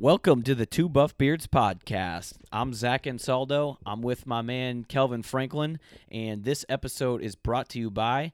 [0.00, 2.34] Welcome to the Two Buff Beards podcast.
[2.50, 3.76] I'm Zach Ansaldo.
[3.86, 5.78] I'm with my man Kelvin Franklin,
[6.10, 8.32] and this episode is brought to you by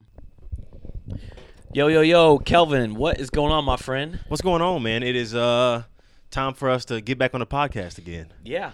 [1.72, 4.20] Yo, yo, yo, Kelvin, what is going on, my friend?
[4.28, 5.02] What's going on, man?
[5.02, 5.82] It is uh
[6.30, 8.32] time for us to get back on the podcast again.
[8.44, 8.70] Yeah,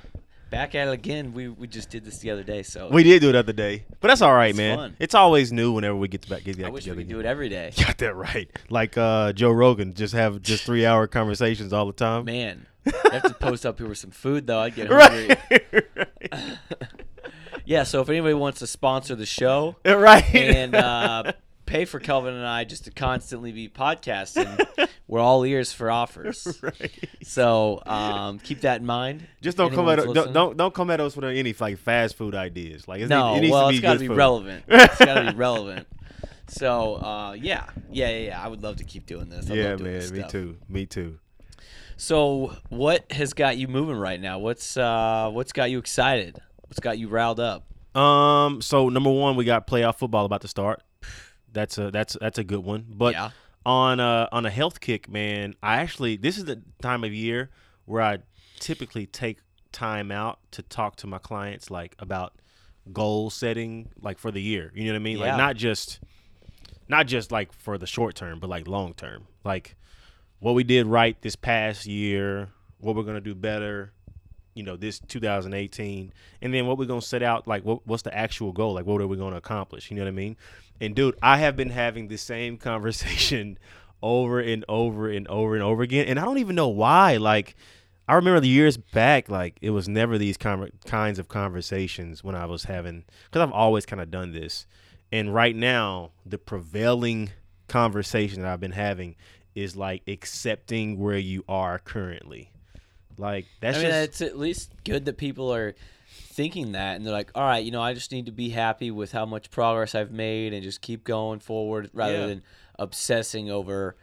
[0.50, 1.32] back at it again.
[1.32, 3.52] We, we just did this the other day, so We did do it the other
[3.54, 4.76] day, but that's all right, It's man.
[4.78, 4.96] fun.
[4.98, 7.00] It's always new whenever we get back get back I wish we together.
[7.02, 7.72] could do it every day.
[7.78, 8.50] Got that right.
[8.68, 12.24] Like uh, Joe Rogan, just have just three hour conversations all the time.
[12.26, 14.60] Man, I have to post up here with some food, though.
[14.60, 15.36] I'd get hungry.
[16.32, 16.58] Right.
[17.66, 20.34] Yeah, so if anybody wants to sponsor the show, right.
[20.34, 21.32] and uh,
[21.66, 24.88] pay for Kelvin and I just to constantly be podcasting.
[25.06, 26.58] We're all ears for offers.
[26.62, 27.08] right.
[27.22, 29.24] So um, keep that in mind.
[29.40, 32.34] Just don't come at don't, don't don't come at us with any like fast food
[32.34, 32.88] ideas.
[32.88, 34.16] Like it's, No, it needs well, to be it's got to be food.
[34.16, 34.64] relevant.
[34.66, 35.86] It's got to be relevant.
[36.48, 38.42] So uh, yeah, yeah, yeah, yeah.
[38.42, 39.48] I would love to keep doing this.
[39.48, 39.84] I Yeah, man.
[39.84, 40.32] this Me stuff.
[40.32, 40.56] too.
[40.68, 41.20] Me too.
[42.00, 44.38] So what has got you moving right now?
[44.38, 46.40] What's uh, what's got you excited?
[46.62, 47.66] What's got you riled up?
[47.94, 48.62] Um.
[48.62, 50.82] So number one, we got playoff football about to start.
[51.52, 52.86] That's a that's that's a good one.
[52.88, 53.30] But yeah,
[53.66, 57.50] on a on a health kick, man, I actually this is the time of year
[57.84, 58.18] where I
[58.60, 62.32] typically take time out to talk to my clients like about
[62.94, 64.72] goal setting like for the year.
[64.74, 65.18] You know what I mean?
[65.18, 65.32] Yeah.
[65.32, 66.00] Like not just
[66.88, 69.26] not just like for the short term, but like long term.
[69.44, 69.76] Like
[70.40, 73.92] what we did right this past year, what we're gonna do better,
[74.54, 77.46] you know, this 2018, and then what we're gonna set out.
[77.46, 78.74] Like, what, what's the actual goal?
[78.74, 79.90] Like, what are we gonna accomplish?
[79.90, 80.36] You know what I mean?
[80.80, 83.58] And dude, I have been having the same conversation
[84.02, 87.18] over and over and over and over again, and I don't even know why.
[87.18, 87.54] Like,
[88.08, 92.34] I remember the years back, like it was never these con- kinds of conversations when
[92.34, 94.66] I was having, because I've always kind of done this.
[95.12, 97.30] And right now, the prevailing
[97.68, 99.16] conversation that I've been having
[99.54, 102.52] is like accepting where you are currently.
[103.18, 105.74] Like that's I mean, just it's at least good that people are
[106.08, 108.90] thinking that, and they're like, "All right, you know, I just need to be happy
[108.90, 112.26] with how much progress I've made, and just keep going forward, rather Yeah.
[112.26, 112.42] than
[112.78, 113.96] obsessing over."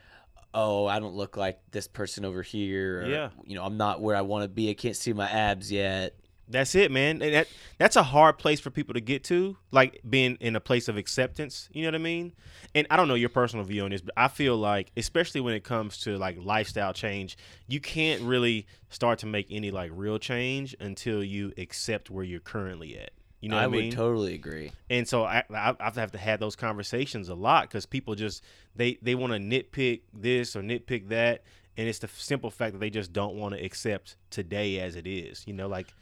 [0.54, 3.02] Oh, I don't look like this person over here.
[3.02, 3.30] Or, Yeah.
[3.46, 4.70] You know, I'm not where I want to be.
[4.70, 6.16] I can't see my abs yet.
[6.50, 7.22] That's it, man.
[7.22, 7.48] And that
[7.78, 10.98] that's a hard place for people to get to, like being in a place of
[10.98, 11.70] acceptance.
[11.74, 12.34] You know what I mean?
[12.74, 15.54] And I don't know your personal view on this, but I feel like, especially when
[15.54, 17.38] it comes to like lifestyle change,
[17.68, 22.40] you can't really start to make any like real change until you accept where you're
[22.40, 23.12] currently at.
[23.42, 24.72] You know what I I would totally agree.
[24.90, 28.44] and so I, I I have to have those conversations a lot because people just
[28.76, 31.44] they they want to nitpick this or nitpick that,
[31.78, 35.06] and it's the simple fact that they just don't want to accept today as it
[35.06, 35.46] is.
[35.46, 35.94] You know, like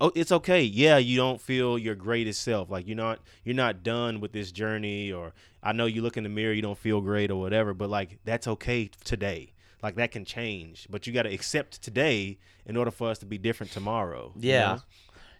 [0.00, 0.62] oh, it's okay.
[0.62, 2.70] Yeah, you don't feel your greatest self.
[2.70, 5.32] Like you're not you're not done with this journey, or
[5.62, 7.74] I know you look in the mirror, you don't feel great or whatever.
[7.74, 9.52] But like that's okay today.
[9.82, 13.26] Like that can change, but you got to accept today in order for us to
[13.26, 14.32] be different tomorrow.
[14.34, 14.60] you Yeah.
[14.76, 14.80] know?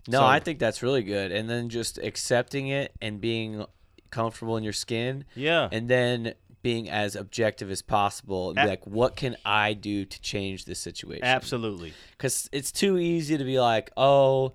[0.06, 1.32] No, So- I think that's really good.
[1.32, 3.64] And then just accepting it and being
[4.10, 5.68] comfortable in your skin, Yeah.
[5.72, 6.34] and then
[6.64, 10.80] being as objective as possible and be like, what can I do to change this
[10.80, 11.22] situation?
[11.22, 11.92] Absolutely.
[12.16, 14.54] because it's too easy to be like, oh,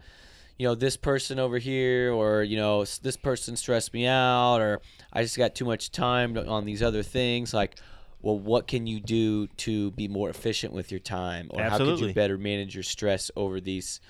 [0.58, 4.82] you know, this person over here, or you know, this person stressed me out, or
[5.14, 7.54] I just got too much time on these other things.
[7.54, 7.80] Like,
[8.22, 12.00] well, what can you do to be more efficient with your time, or how could
[12.00, 14.02] you better manage your stress over these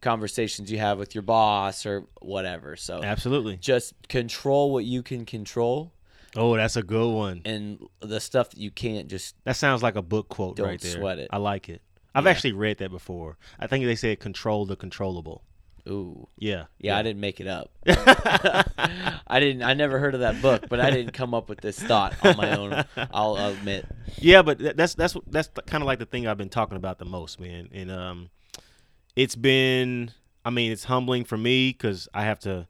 [0.00, 2.76] conversations you have with your boss or whatever?
[2.76, 3.58] So Absolutely.
[3.58, 5.92] just control what you can control,
[6.36, 7.42] Oh, that's a good one.
[7.44, 10.80] and the stuff that you can't just That sounds like a book quote Don't right
[10.80, 10.92] there.
[10.92, 11.28] sweat it.
[11.30, 11.82] I like it.
[12.14, 12.30] I've Yeah.
[12.30, 13.36] actually read that before.
[13.58, 15.44] I think they said control the controllable.
[15.88, 16.28] ooh.
[16.38, 16.64] Yeah.
[16.78, 17.70] Yeah, I didn't make it up.
[19.26, 19.62] I didn't.
[19.62, 22.36] I never heard of that book, but I didn't come up with this thought on
[22.36, 22.84] my own.
[23.12, 23.86] I'll admit.
[24.18, 26.98] Yeah, but th- that's that's that's kind of like the thing I've been talking about
[26.98, 27.68] the most, man.
[27.72, 28.30] And um,
[29.16, 30.10] it's been,
[30.44, 32.66] I mean, it's humbling for me because I have to.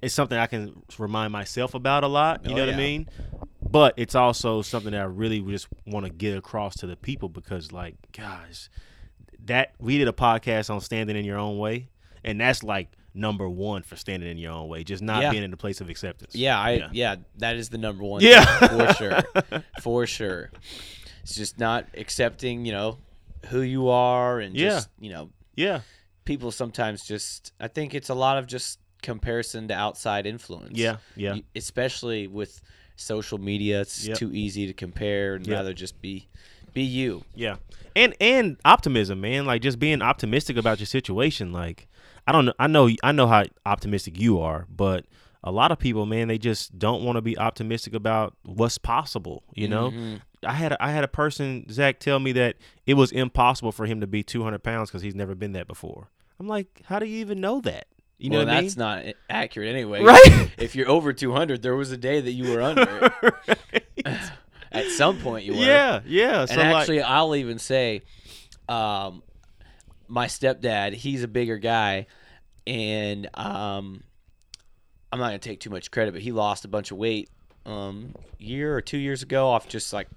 [0.00, 2.44] It's something I can remind myself about a lot.
[2.44, 2.74] You Oh, know what yeah.
[2.74, 3.08] I mean?
[3.70, 7.28] But it's also something that I really just want to get across to the people
[7.28, 8.70] because, like, guys,
[9.44, 11.88] that we did a podcast on standing in your own way,
[12.24, 15.30] and that's like number one for standing in your own way, just not Yeah.
[15.32, 16.34] being in the place of acceptance.
[16.34, 16.88] Yeah, I Yeah.
[16.92, 18.22] yeah, that is the number one.
[18.22, 18.44] Yeah.
[18.68, 20.50] for sure, for sure.
[21.22, 22.98] It's just not accepting, you know,
[23.48, 25.80] who you are and just you know yeah.
[26.24, 30.78] people sometimes just I think it's a lot of just comparison to outside influence.
[30.78, 31.36] Yeah, yeah.
[31.54, 32.60] Especially with
[32.96, 34.18] social media, it's Yep.
[34.18, 35.56] too easy to compare and Yep.
[35.56, 36.28] rather just be
[36.74, 37.24] be you.
[37.34, 37.56] Yeah,
[37.96, 39.46] and and optimism, man.
[39.46, 41.52] Like just being optimistic about your situation.
[41.52, 41.88] Like
[42.26, 42.52] I don't know.
[42.58, 42.90] I know.
[43.02, 45.06] I know how optimistic you are, but
[45.42, 49.42] a lot of people, man, they just don't want to be optimistic about what's possible.
[49.54, 50.20] You know, Mhm.
[50.44, 52.56] I had a, I had a person Zach tell me that
[52.86, 56.10] it was impossible for him to be 200 pounds because he's never been that before.
[56.38, 57.87] I'm like, how do you even know that?
[58.18, 60.02] You know well, that's not accurate anyway.
[60.02, 60.50] Right.
[60.58, 63.12] If you're over 200, there was a day that you were under.
[64.72, 65.64] At some point, you were.
[65.64, 66.40] yeah, yeah.
[66.40, 68.02] And So like, actually, I'll even say,
[68.68, 69.22] um,
[70.08, 72.06] my stepdad, he's a bigger guy,
[72.66, 74.02] and um,
[75.12, 77.30] I'm not gonna take too much credit, but he lost a bunch of weight
[77.66, 80.08] um, year or two years ago off just like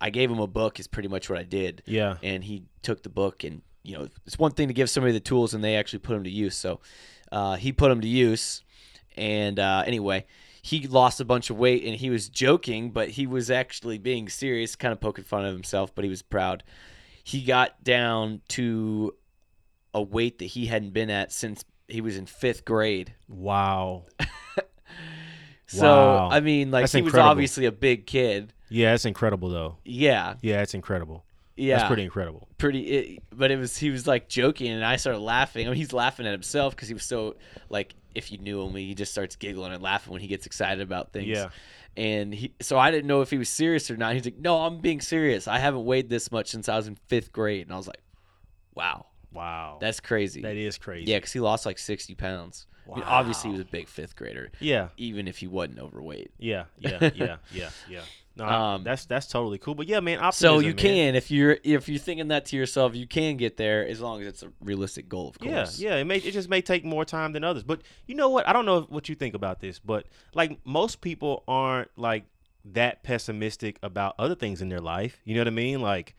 [0.00, 3.02] I gave him a book is pretty much what I did, yeah, and he took
[3.02, 5.76] the book and you know it's one thing to give somebody the tools and they
[5.76, 6.56] actually put them to use.
[6.56, 6.80] So
[7.34, 8.62] uh, he put them to use,
[9.16, 10.24] and uh, anyway.
[10.66, 14.30] He lost a bunch of weight and he was joking, but he was actually being
[14.30, 16.64] serious, kind of poking fun of himself, but he was proud.
[17.22, 19.14] He got down to
[19.92, 23.12] a weight that he hadn't been at since he was in fifth grade.
[23.28, 24.04] wow.
[25.66, 26.28] So, Wow.
[26.30, 28.52] I mean, like, That's he was obviously a big kid.
[28.68, 29.76] Yeah, that's incredible though.
[29.84, 30.34] Yeah.
[30.40, 31.23] Yeah, it's incredible.
[31.56, 31.76] Yeah.
[31.76, 32.48] That's pretty incredible.
[32.58, 35.76] pretty it, but it was he was like joking and i started laughing I mean,
[35.76, 37.36] he's laughing at himself because he was so
[37.68, 40.80] like if you knew him he just starts giggling and laughing when he gets excited
[40.82, 41.48] about things Yeah.
[41.96, 44.62] and he so i didn't know if he was serious or not he's like no
[44.64, 47.72] i'm being serious i haven't weighed this much since i was in fifth grade and
[47.72, 48.02] i was like
[48.74, 49.78] wow Wow.
[49.80, 51.10] that's crazy that is crazy.
[51.10, 54.16] yeah because he lost like 60 pounds I mean, obviously he was a big fifth
[54.16, 54.88] grader Yeah.
[54.96, 56.64] even if he wasn't overweight Yeah.
[56.78, 56.98] Yeah.
[57.14, 57.36] Yeah.
[57.52, 57.70] Yeah.
[57.88, 58.00] Yeah.
[58.36, 59.76] No, Um, that's that's totally cool.
[59.76, 60.76] But yeah, man, so you man.
[60.76, 64.20] can if you're if you're thinking that to yourself you can get there as long
[64.22, 65.50] as it's a realistic goal of course.
[65.52, 65.94] Yeah, course yeah.
[65.96, 67.62] It may it just may take more time than others.
[67.62, 68.48] But you know what?
[68.48, 72.24] I don't know what you think about this, but like most people aren't like
[72.64, 75.20] that pessimistic about other things in their life.
[75.24, 75.80] You know what I mean?
[75.80, 76.16] Like,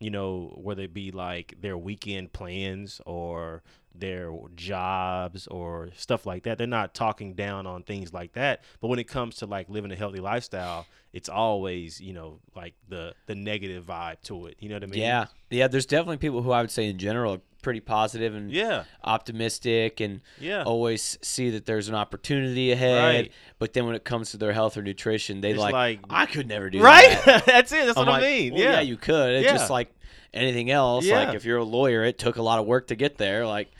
[0.00, 3.62] you know, whether it be like their weekend plans or
[3.94, 6.58] their jobs or stuff like that.
[6.58, 8.62] They're not talking down on things like that.
[8.80, 12.74] But when it comes to like living a healthy lifestyle, it's always, you know, like
[12.88, 14.56] the the negative vibe to it.
[14.58, 15.00] You know what I mean?
[15.00, 15.68] Yeah, yeah.
[15.68, 18.84] There's definitely people who I would say in general are pretty positive and Yeah.
[19.04, 20.64] optimistic and Yeah.
[20.64, 23.02] always see that there's an opportunity ahead.
[23.24, 23.32] Right.
[23.58, 26.46] But then when it comes to their health or nutrition, they like, like- I could
[26.46, 26.84] never do that.
[26.84, 27.24] Right?
[27.24, 27.46] that.
[27.46, 27.86] That's it.
[27.86, 28.54] That's I'm what like, I mean.
[28.54, 28.80] well, yeah.
[28.80, 29.30] you could.
[29.36, 29.52] It's Yeah.
[29.54, 29.90] just like
[30.34, 31.04] anything else.
[31.06, 31.24] Yeah.
[31.24, 33.46] Like if you're a lawyer, it took a lot of work to get there.
[33.46, 33.70] Like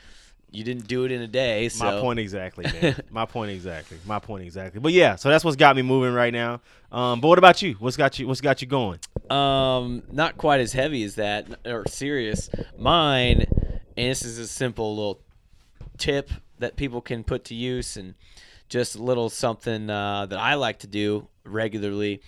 [0.55, 1.69] you didn't do it in a day.
[1.69, 3.01] So My point exactly, man.
[3.11, 3.99] My point exactly.
[4.07, 4.81] My point exactly.
[4.81, 6.61] But yeah, so that's what's got me moving right now.
[6.93, 7.75] Um, but what about you?
[7.81, 8.29] What's got you?
[8.29, 9.01] What's got you going?
[9.31, 12.49] Um, not quite as heavy as that or serious.
[12.79, 13.47] Mine,
[13.97, 15.21] and this is a simple little
[15.99, 16.31] tip
[16.61, 18.15] that people can put to use, and
[18.69, 22.23] just a little something uh, that I like to do regularly.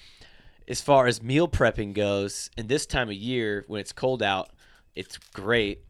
[0.67, 4.50] As far as meal prepping goes, and this time of year when it's cold out,
[4.96, 5.84] it's great.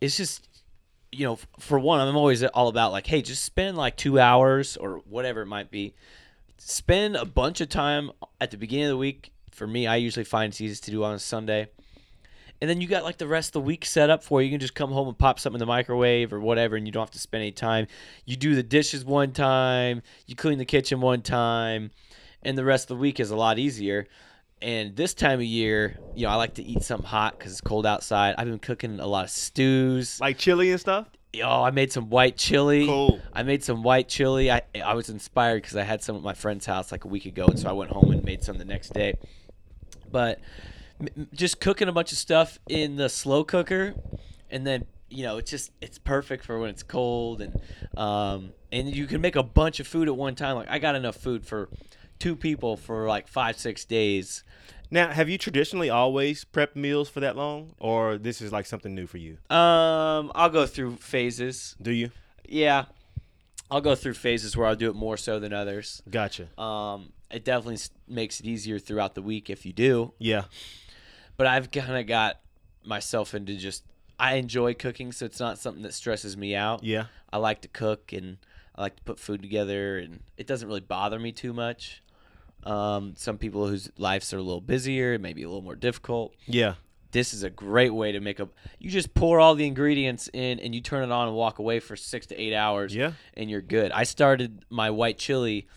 [0.00, 0.48] It's just
[1.12, 4.76] you know, for one, I'm always all about like, hey, just spend like two hours
[4.76, 5.94] or whatever it might be.
[6.58, 8.10] Spend a bunch of time
[8.40, 9.32] at the beginning of the week.
[9.50, 11.68] For me, I usually find it's easiest to do on a Sunday.
[12.60, 14.46] And then you got like the rest of the week set up for you.
[14.46, 16.92] You can just come home and pop something in the microwave or whatever, and you
[16.92, 17.86] don't have to spend any time.
[18.24, 21.90] You do the dishes one time, you clean the kitchen one time,
[22.42, 24.06] and the rest of the week is a lot easier.
[24.62, 27.60] And this time of year, you know, I like to eat something hot because it's
[27.60, 28.36] cold outside.
[28.38, 30.18] I've been cooking a lot of stews.
[30.18, 31.08] Like chili and stuff?
[31.42, 32.86] Oh, I made some white chili.
[32.86, 33.20] Cool.
[33.32, 34.50] I made some white chili.
[34.50, 37.26] I I was inspired because I had some at my friend's house like a week
[37.26, 39.18] ago, and so I went home and made some the next day.
[40.10, 40.40] But
[41.00, 43.94] m- just cooking a bunch of stuff in the slow cooker,
[44.50, 47.60] and then you know it's just it's perfect for when it's cold, and
[47.98, 50.56] um and you can make a bunch of food at one time.
[50.56, 51.68] Like I got enough food for
[52.18, 54.44] two people for like five six days.
[54.90, 58.94] Now, have you traditionally always prepped meals for that long, or this is like something
[58.94, 59.38] new for you?
[59.50, 61.74] Um, I'll go through phases.
[61.82, 62.10] Do you?
[62.48, 62.84] Yeah,
[63.70, 66.02] I'll go through phases where I'll do it more so than others.
[66.08, 66.48] Gotcha.
[66.60, 70.12] Um, it definitely makes it easier throughout the week if you do.
[70.18, 70.44] Yeah.
[71.36, 72.40] But I've kind of got
[72.84, 73.82] myself into just
[74.18, 76.84] I enjoy cooking, so it's not something that stresses me out.
[76.84, 77.06] Yeah.
[77.32, 78.38] I like to cook and
[78.74, 82.02] I like to put food together, and it doesn't really bother me too much.
[82.64, 85.76] Um, some people whose lives are a little busier, it may be a little more
[85.76, 86.34] difficult.
[86.46, 86.74] Yeah.
[87.12, 88.48] This is a great way to make a.
[88.78, 91.78] You just pour all the ingredients in, and you turn it on and walk away
[91.80, 93.12] for six to eight hours Yeah.
[93.34, 93.92] and you're good.
[93.92, 95.68] I started my white chili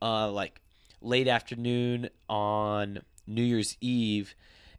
[0.00, 0.60] uh, like
[1.02, 4.34] late afternoon on New Year's Eve,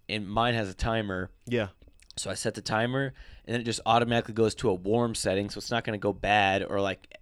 [0.08, 1.30] and mine has a timer.
[1.46, 1.68] Yeah.
[2.16, 3.14] So I set the timer,
[3.46, 6.02] and then it just automatically goes to a warm setting, so it's not going to
[6.02, 7.14] go bad or like,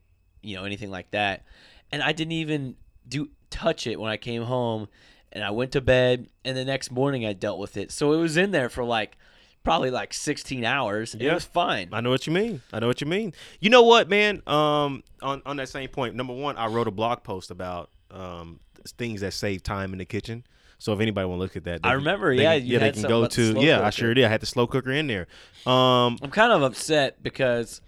[0.42, 1.44] you know, anything like that.
[1.92, 2.76] And I didn't even
[3.08, 4.88] do touch it when I came home,
[5.32, 7.92] and I went to bed, and the next morning I dealt with it.
[7.92, 9.18] So it was in there for like
[9.64, 11.14] probably like 16 hours.
[11.14, 11.32] And Yeah.
[11.32, 11.90] It was fine.
[11.92, 12.62] I know what you mean.
[12.72, 13.34] I know what you mean.
[13.60, 14.42] You know what, man?
[14.48, 18.60] Um, on on that same point, number one, I wrote a blog post about um
[18.98, 20.46] things that save time in the kitchen.
[20.78, 22.92] So if anybody want to look at that, I remember, they yeah, you yeah, they
[22.92, 24.26] can go to yeah, I sure did.
[24.26, 25.28] I had the slow cooker in there.
[25.66, 27.82] Um, I'm kind of upset because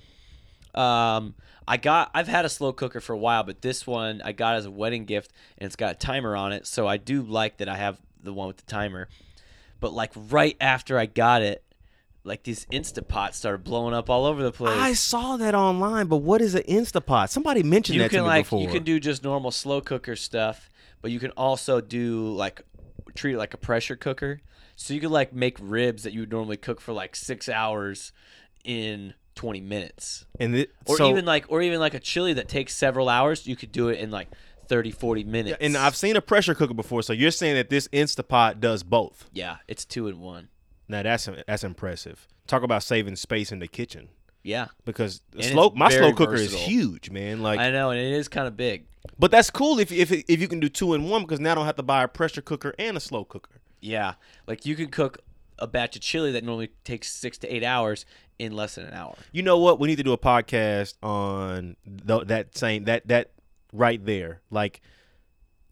[0.74, 1.36] um,
[1.68, 4.56] I got I've had a slow cooker for a while, but this one I got
[4.56, 7.58] as a wedding gift and it's got a timer on it, so I do like
[7.58, 9.10] that I have the one with the timer.
[9.80, 11.64] But like right after I got it,
[12.24, 14.78] like these Instapots started blowing up all over the place.
[14.78, 17.30] I saw that online, but what is an Instapot?
[17.30, 18.62] Somebody mentioned you that can to me like before.
[18.62, 20.70] you can do just normal slow cooker stuff,
[21.02, 22.62] but you can also do like
[23.16, 24.42] treat it like a pressure cooker.
[24.76, 28.12] So you could like make ribs that you would normally cook for like six hours
[28.64, 30.26] in twenty minutes.
[30.40, 33.48] and it, or so, even like or even like a chili that takes several hours
[33.48, 34.28] you could do it in like
[34.68, 37.02] 30 40 minutes and I've seen a pressure cooker before.
[37.02, 39.30] So you're saying that this Instapot does both?
[39.32, 40.50] yeah it's two in one
[40.90, 42.28] Now that's that's impressive.
[42.48, 44.10] Talk about saving space in the kitchen
[44.44, 46.60] yeah because the slow my slow cooker versatile.
[46.60, 47.42] is huge, man.
[47.42, 48.86] Like i know and it is kind of big
[49.20, 51.56] But that's cool if if if you can do two in one because now I
[51.56, 53.62] don't have to buy a pressure cooker and a slow cooker.
[53.80, 54.14] yeah
[54.48, 55.20] like you can cook
[55.60, 58.06] a batch of chili that normally takes six to eight hours
[58.40, 59.80] in less than an hour You know what?
[59.80, 61.76] We need to do a podcast on
[62.08, 63.32] th- that same that that
[63.74, 64.82] right there, like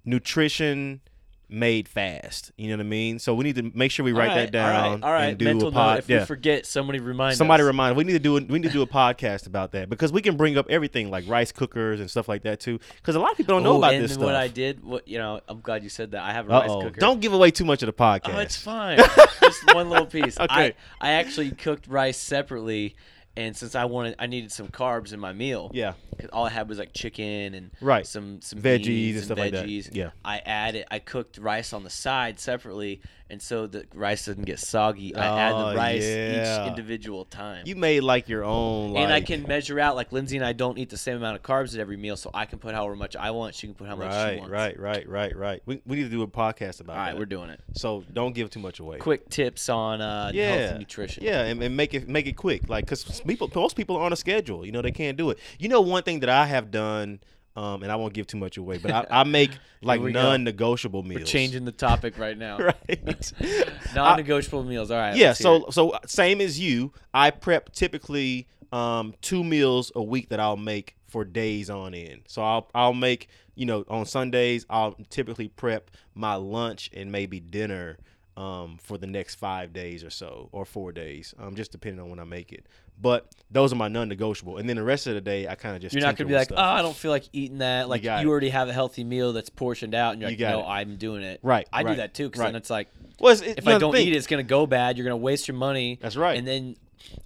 [0.03, 1.01] nutrition
[1.49, 2.51] made fast.
[2.57, 3.19] You know what I mean?
[3.19, 5.25] So we need to make sure we write right, that down all right, all right.
[5.29, 5.93] and do mental a pod.
[5.95, 6.19] note if yeah.
[6.19, 7.67] we forget somebody remind Somebody us.
[7.67, 7.95] remind.
[7.97, 8.37] We need to do.
[8.37, 11.09] A, we need to do a podcast about that because we can bring up everything
[11.09, 12.79] like rice cookers and stuff like that too.
[12.97, 14.23] Because a lot of people don't know Oh, about and this stuff.
[14.25, 16.59] what i did what you know i'm glad you said that i have a Uh
[16.61, 18.33] rice cooker Don't give away too much of the podcast.
[18.35, 18.97] Oh, it's fine.
[19.41, 20.37] Just one little piece.
[20.45, 20.73] Okay.
[21.01, 22.95] I, I actually cooked rice separately,
[23.37, 25.69] and since I wanted, I needed some carbs in my meal.
[25.73, 25.93] yeah.
[26.17, 28.07] 'cause all I had was like chicken and Right.
[28.07, 29.67] some some Veggies beans and stuff like that.
[29.93, 30.11] Yeah.
[30.23, 30.85] I added.
[30.89, 35.15] I cooked rice on the side separately, and so the rice doesn't get soggy.
[35.15, 36.61] I add Oh, the rice yeah.
[36.63, 37.63] each individual time.
[37.65, 38.91] You made like your own.
[38.93, 41.35] Like, and I can measure out like Lindsay and I don't eat the same amount
[41.37, 43.55] of carbs at every meal, so I can put however much I want.
[43.55, 44.51] She can put how much she Right, wants.
[44.51, 45.61] right, right, right, right.
[45.65, 47.19] We, we need to do a podcast about All right, that.
[47.19, 47.59] we're doing it.
[47.73, 48.97] So don't give too much away.
[48.99, 51.23] Quick tips on uh, yeah, healthy nutrition.
[51.23, 54.13] Yeah, and, and make it make it quick, like because people most people are on
[54.13, 54.65] a schedule.
[54.65, 55.39] You know they can't do it.
[55.59, 57.19] You know one thing that I have done,
[57.55, 61.21] um, and I won't give too much away, but I, I make like non-negotiable meals.
[61.21, 62.57] We're changing the topic right now.
[62.89, 63.31] right.
[63.95, 64.91] Non-negotiable meals.
[64.91, 65.15] All right.
[65.15, 65.33] yeah.
[65.33, 70.57] So so same as you, I prep typically um two meals a week that I'll
[70.57, 72.23] make for days on end.
[72.27, 77.39] So I'll I'll make you know on Sundays I'll typically prep my lunch and maybe
[77.39, 77.97] dinner
[78.37, 82.09] um for the next five days or so or four days um just depending on
[82.09, 82.65] when I make it.
[83.01, 85.81] But those are my non-negotiable, and then the rest of the day I kind of
[85.81, 86.59] just you're not gonna be like, stuff.
[86.59, 87.89] oh, I don't feel like eating that.
[87.89, 88.25] Like you, it.
[88.25, 90.65] already have a healthy meal that's portioned out, and you're You like, no, it.
[90.65, 91.41] I'm doing it.
[91.43, 92.47] Right, I do that too, because right.
[92.47, 92.87] then it's like,
[93.19, 94.97] well, it's, it, if I don't thing- eat it, it's gonna go bad.
[94.97, 95.99] You're gonna waste your money.
[96.01, 96.37] That's right.
[96.37, 96.77] And then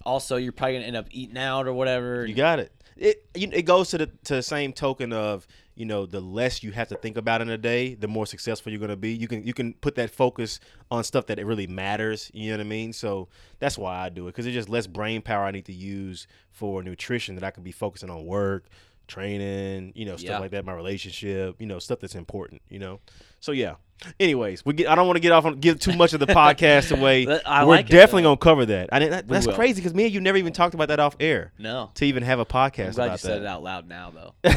[0.04, 2.26] also you're probably gonna end up eating out or whatever.
[2.26, 2.72] You got it.
[2.98, 5.46] It you, it goes to the to the same token of
[5.80, 8.70] you know the less you have to think about in a day, the more successful
[8.72, 9.14] you're gonna be.
[9.14, 10.60] You can you can put that focus
[10.92, 12.30] on stuff that it really matters.
[12.34, 12.92] You know what I mean?
[12.94, 15.74] So that's why I do it because it's just less brain power I need to
[15.74, 18.66] use for nutrition that I can be focusing on work,
[19.08, 20.40] training, you know, stuff Yeah.
[20.40, 22.62] like that, my relationship, you know, stuff that's important.
[22.70, 23.00] You know,
[23.40, 23.76] so yeah.
[24.20, 24.88] Anyways, we get.
[24.90, 27.28] I don't want to get off on give too much of the podcast away.
[27.46, 28.30] I We're like it, definitely though.
[28.36, 28.90] gonna cover that.
[28.94, 29.54] I didn't, that, that's will.
[29.56, 31.92] crazy because me and you never even talked about that off air No.
[31.96, 34.34] to even have a podcast I'm glad you said it out loud now, though,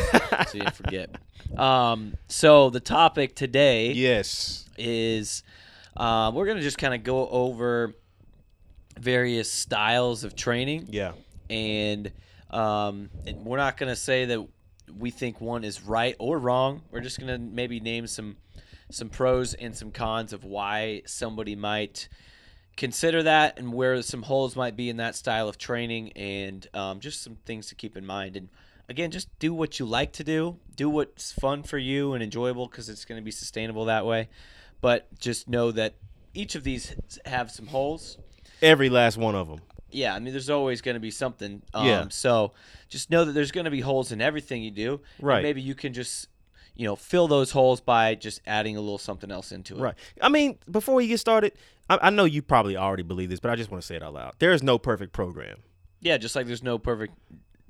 [0.49, 1.11] so you forget.
[1.57, 4.69] Um, so the topic today Yes.
[4.79, 5.43] is
[5.97, 7.95] uh, we're gonna just kind of go over
[8.99, 10.87] various styles of training.
[10.91, 11.13] Yeah.
[11.51, 12.11] and
[12.51, 14.47] um, and we're not gonna say that
[14.99, 16.83] we think one is right or wrong.
[16.91, 18.37] We're just gonna maybe name some
[18.93, 22.09] some pros and some cons of why somebody might
[22.77, 27.01] consider that and where some holes might be in that style of training and um,
[27.01, 28.49] just some things to keep in mind and
[28.89, 32.67] again just do what you like to do do what's fun for you and enjoyable
[32.67, 34.29] because it's going to be sustainable that way
[34.81, 35.95] but just know that
[36.35, 36.95] each of these
[37.27, 38.17] have some holes
[38.63, 39.61] Every last one of them.
[39.91, 41.63] yeah, I mean, there's always going to be something.
[41.75, 42.07] Um, Yeah.
[42.11, 42.53] So
[42.89, 45.01] just know that there's going to be holes in everything you do.
[45.21, 45.43] Right.
[45.43, 46.29] maybe you can just,
[46.75, 49.81] you know, fill those holes by just adding a little something else into it.
[49.81, 49.95] Right.
[50.21, 51.53] I mean, before you get started,
[51.91, 54.03] I, I know you probably already believe this, but I just want to say it
[54.03, 54.35] out loud.
[54.39, 55.59] There is no perfect program.
[56.01, 57.15] Yeah, just like there's no perfect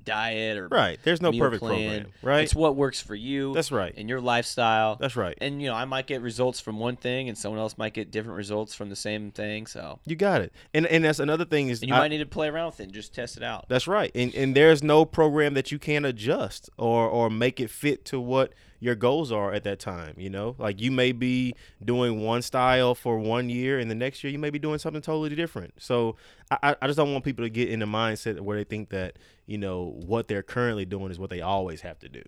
[0.03, 0.99] diet or Right.
[1.03, 2.01] There's no perfect plan.
[2.01, 2.13] program.
[2.21, 2.43] Right.
[2.43, 3.53] It's what works for you.
[3.53, 3.93] That's right.
[3.95, 4.97] And your lifestyle.
[4.97, 5.37] That's right.
[5.39, 8.11] and you know, I might get results from one thing, and someone else might get
[8.11, 9.65] different results from the same thing.
[9.65, 10.51] So, You got it.
[10.73, 12.79] And and that's another thing is and you I- might need to play around with
[12.81, 13.65] it and just test it out.
[13.69, 14.11] That's right.
[14.13, 18.19] And and there's no program that you can't adjust or or make it fit to
[18.19, 18.51] what
[18.83, 20.55] your goals are at that time, you know?
[20.57, 24.37] Like you may be doing one style for one year and the next year you
[24.39, 25.73] may be doing something totally different.
[25.81, 26.17] So
[26.51, 29.17] I, I just don't want people to get in the mindset where they think that,
[29.45, 32.23] you know, what they're currently doing is what they always have to do.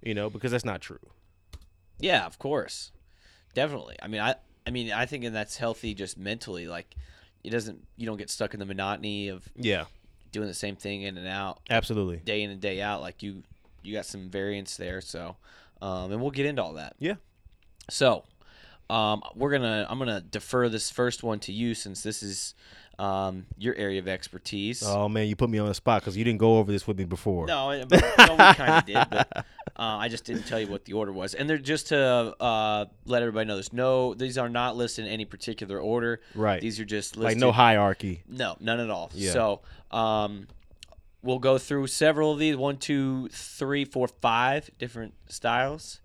[0.00, 1.00] You know, because that's not true.
[1.98, 2.92] Yeah, of course,
[3.54, 3.96] definitely.
[4.00, 6.68] I mean, I, I mean, I think that's healthy just mentally.
[6.68, 6.94] Like,
[7.42, 9.86] it doesn't, you don't get stuck in the monotony of Yeah.
[10.30, 12.18] doing the same thing in and out, Absolutely.
[12.18, 13.00] day in and day out.
[13.00, 13.42] Like you,
[13.82, 15.00] you got some variance there.
[15.00, 15.36] So,
[15.82, 16.94] um, and we'll get into all that.
[16.98, 17.14] Yeah.
[17.90, 18.24] So,
[18.90, 22.54] um, we're gonna, I'm gonna defer this first one to you since this is,
[22.98, 24.82] um, your area of expertise.
[24.84, 26.98] Oh man, you put me on the spot cuz you didn't go over this with
[26.98, 27.46] me before.
[27.46, 29.42] No, I- but, no, we kind of did, but uh,
[29.78, 31.34] I just didn't tell you what the order was.
[31.34, 35.12] And they're just to uh, let everybody know, there's no, these are not listed in
[35.12, 36.20] any particular order.
[36.34, 36.60] Right.
[36.60, 38.22] These are just like no hierarchy.
[38.28, 39.10] No, none at all.
[39.14, 39.32] Yeah.
[39.32, 39.60] So,
[39.92, 40.48] um,
[41.22, 46.00] we'll go through several of these one, two, three, four, five different styles,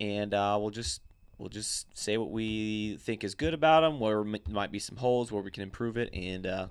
[0.00, 1.00] and uh, we'll just
[1.38, 4.96] we'll just say what we think is good about them, where m- might be some
[4.96, 6.68] holes where we can improve it, and uh,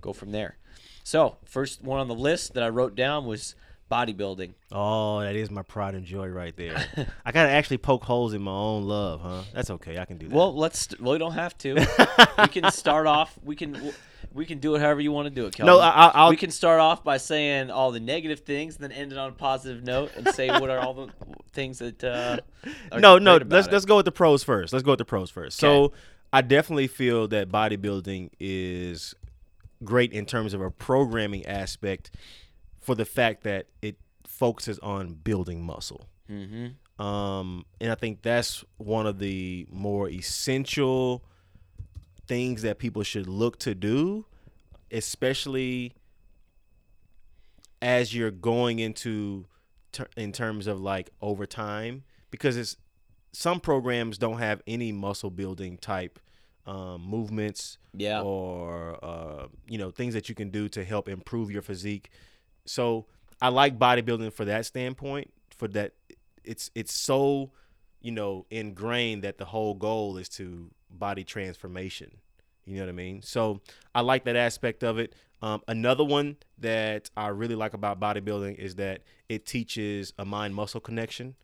[0.00, 0.56] go from there.
[1.04, 3.54] So, first one on the list that I wrote down was
[3.90, 4.52] bodybuilding.
[4.70, 6.84] Oh, that is my pride and joy right there.
[7.24, 9.42] I gotta actually poke holes in my own love, huh?
[9.54, 9.98] That's okay.
[9.98, 10.34] I can do that.
[10.34, 10.88] Well, let's.
[11.00, 11.74] Well, we don't have to.
[12.38, 13.38] we can start off.
[13.42, 13.92] We can.
[14.32, 15.74] We can do it however you want to do it, Kelvin.
[15.74, 16.30] no, I, I'll.
[16.30, 19.32] we can start off by saying all the negative things, then end it on a
[19.32, 21.08] positive note, and say what are all the
[21.52, 22.02] things that.
[22.04, 22.38] Uh,
[22.98, 23.36] no, no.
[23.38, 23.72] Let's it.
[23.72, 24.72] let's go with the pros first.
[24.72, 25.58] Let's go with the pros first.
[25.58, 25.92] So,
[26.32, 29.14] I definitely feel that bodybuilding is
[29.82, 32.10] great in terms of a programming aspect,
[32.80, 36.06] for the fact that it focuses on building muscle.
[36.30, 36.74] Mhm.
[37.02, 41.24] Um, and I think that's one of the more essential
[42.28, 44.26] things that people should look to do,
[44.92, 45.94] especially
[47.80, 49.46] as you're going into
[49.92, 52.76] ter- in terms of like over time, because it's
[53.32, 56.18] some programs don't have any muscle building type
[56.66, 58.20] um, movements Yeah.
[58.22, 62.10] or uh, you know things that you can do to help improve your physique.
[62.66, 63.06] So
[63.40, 65.32] I like bodybuilding for that standpoint.
[65.56, 65.92] For that,
[66.44, 67.52] it's it's so
[68.00, 72.18] you know ingrained that the whole goal is to body transformation.
[72.66, 73.22] You know what I mean?
[73.22, 73.60] So
[73.94, 75.14] I like that aspect of it.
[75.40, 80.54] Um, another one that I really like about bodybuilding is that it teaches a mind
[80.54, 81.34] muscle connection.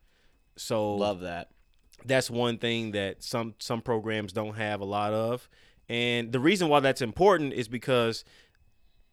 [0.57, 1.49] So Love that.
[2.05, 5.49] that's one thing that some some programs don't have a lot of
[5.88, 8.25] and the reason why that's important is because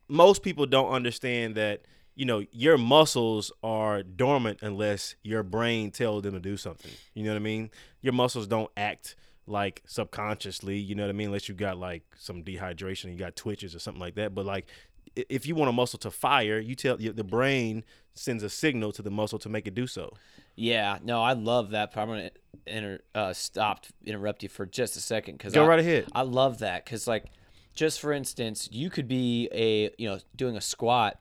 [0.07, 1.81] most people don't understand that
[2.15, 6.91] you know your muscles are dormant unless your brain tells them to do something.
[7.13, 7.71] You know what i mean?
[8.01, 9.15] Your muscles don't act
[9.47, 11.27] like subconsciously you know what i mean?
[11.27, 14.35] Unless you got like some dehydration you got twitches or something like that.
[14.35, 14.67] But like
[15.15, 19.01] if you want a muscle to fire you tell the brain sends a signal to
[19.01, 20.13] the muscle to make it do so.
[20.55, 20.99] Yeah.
[21.03, 21.93] No, I love that.
[21.95, 22.31] I'm gonna
[22.67, 26.07] inter, uh, stop interrupt you for just a second because go I, right ahead.
[26.13, 27.25] I love that because, like,
[27.73, 31.19] just for instance, you could be a you know doing a squat,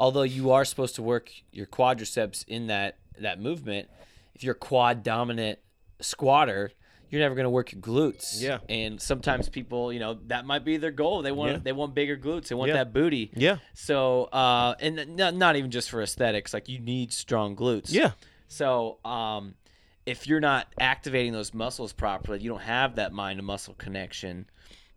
[0.00, 3.88] although you are supposed to work your quadriceps in that that movement.
[4.34, 5.58] If you're a quad dominant
[6.00, 6.72] squatter,
[7.10, 8.40] you're never going to work your glutes.
[8.40, 8.58] Yeah.
[8.70, 11.20] And sometimes people, you know, that might be their goal.
[11.22, 11.58] They want Yeah.
[11.62, 12.48] they want bigger glutes.
[12.48, 12.76] They want Yeah.
[12.76, 13.30] that booty.
[13.36, 16.54] yeah So, uh, and not, not even just for aesthetics.
[16.54, 17.92] Like you need strong glutes.
[17.92, 18.12] yeah
[18.48, 19.54] So, um,
[20.06, 24.46] if you're not activating those muscles properly, you don't have that mind to muscle connection,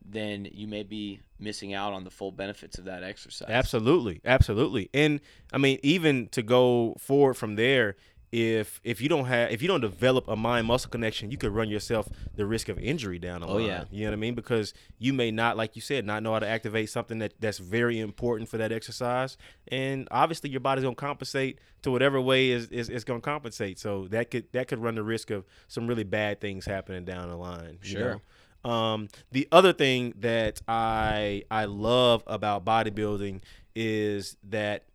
[0.06, 3.50] then you may be missing out on the full benefits of that exercise.
[3.50, 4.89] Absolutely, absolutely.
[4.94, 5.20] And
[5.52, 7.96] I mean, even to go forward from there,
[8.32, 11.52] if if you don't have if you don't develop a mind muscle connection, you could
[11.52, 13.66] run yourself the risk of injury down the Oh, line.
[13.68, 13.84] yeah.
[13.92, 14.34] You know what I mean?
[14.34, 17.60] Because you may not, like you said, not know how to activate something that that's
[17.60, 19.38] very important for that exercise.
[19.68, 23.78] And obviously your body's gonna compensate to whatever way is, is, is gonna compensate.
[23.78, 27.30] So that could that could run the risk of some really bad things happening down
[27.30, 27.78] the line.
[27.84, 28.12] you Sure.
[28.13, 28.22] know?
[28.63, 33.41] Um, the other thing that I I love about bodybuilding
[33.76, 34.86] is that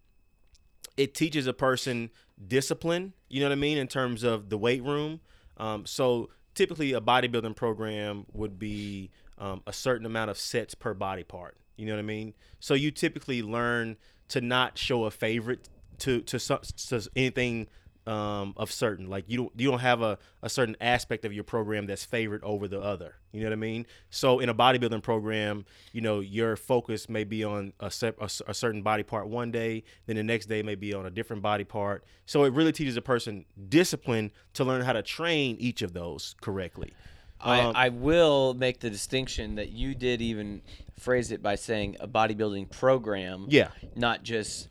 [0.96, 2.11] it teaches a person
[2.46, 3.12] discipline.
[3.28, 5.20] You know what I mean in terms of the weight room.
[5.59, 10.94] Um, so typically, a bodybuilding program would be um, a certain amount of sets per
[10.94, 11.57] body part.
[11.76, 12.35] You know what I mean.
[12.61, 13.96] So you typically learn
[14.28, 17.68] to not show a favorite to to, to anything
[18.09, 19.09] um, of certain.
[19.09, 22.42] Like you don't you don't have a, a certain aspect of your program that's favored
[22.42, 23.16] over the other.
[23.33, 23.87] You know what I mean?
[24.11, 28.55] So in a bodybuilding program, you know your focus may be on a, a, a
[28.55, 31.64] certain body part one day, then the next day may be on a different body
[31.64, 32.05] part.
[32.25, 36.35] So it really teaches a person discipline to learn how to train each of those
[36.40, 36.92] correctly.
[37.40, 40.61] I, Um, I will make the distinction that you did even
[40.99, 43.68] phrase it by saying a bodybuilding program, Yeah.
[43.94, 44.68] not just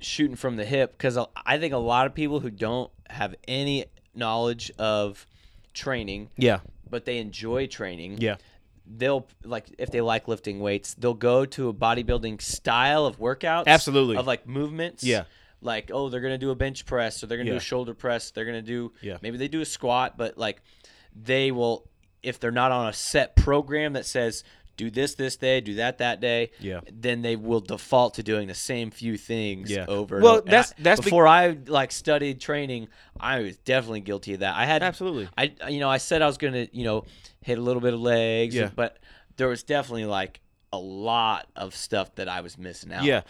[0.00, 0.92] shooting from the hip.
[0.92, 5.26] Because I think a lot of people who don't have any knowledge of
[5.74, 6.60] training, Yeah.
[6.88, 8.36] but they enjoy training, Yeah.
[8.86, 13.66] they'll like if they like lifting weights, they'll go to a bodybuilding style of workouts,
[13.66, 14.16] Absolutely.
[14.16, 15.24] of like movements, Yeah.
[15.62, 18.30] Like oh, they're gonna do a bench press, or they're gonna do a shoulder press,
[18.30, 19.18] they're gonna do Yeah.
[19.22, 20.60] maybe they do a squat, but like
[21.14, 21.86] they will
[22.22, 24.44] if they're not on a set program that says
[24.84, 26.80] do this this day, do that that day, Yeah.
[26.90, 29.84] then they will default to doing the same few things Yeah.
[29.88, 30.16] over.
[30.16, 30.42] and Well, over.
[30.42, 32.88] And that's- I- that's be- before I like studied training,
[33.18, 34.54] I was definitely guilty of that.
[34.56, 35.28] I had Absolutely.
[35.36, 37.04] I you know I said I was gonna you know
[37.42, 38.70] hit a little bit of legs, Yeah.
[38.74, 38.98] but
[39.36, 40.40] there was definitely like
[40.72, 43.04] a lot of stuff that I was missing out.
[43.04, 43.22] Yeah,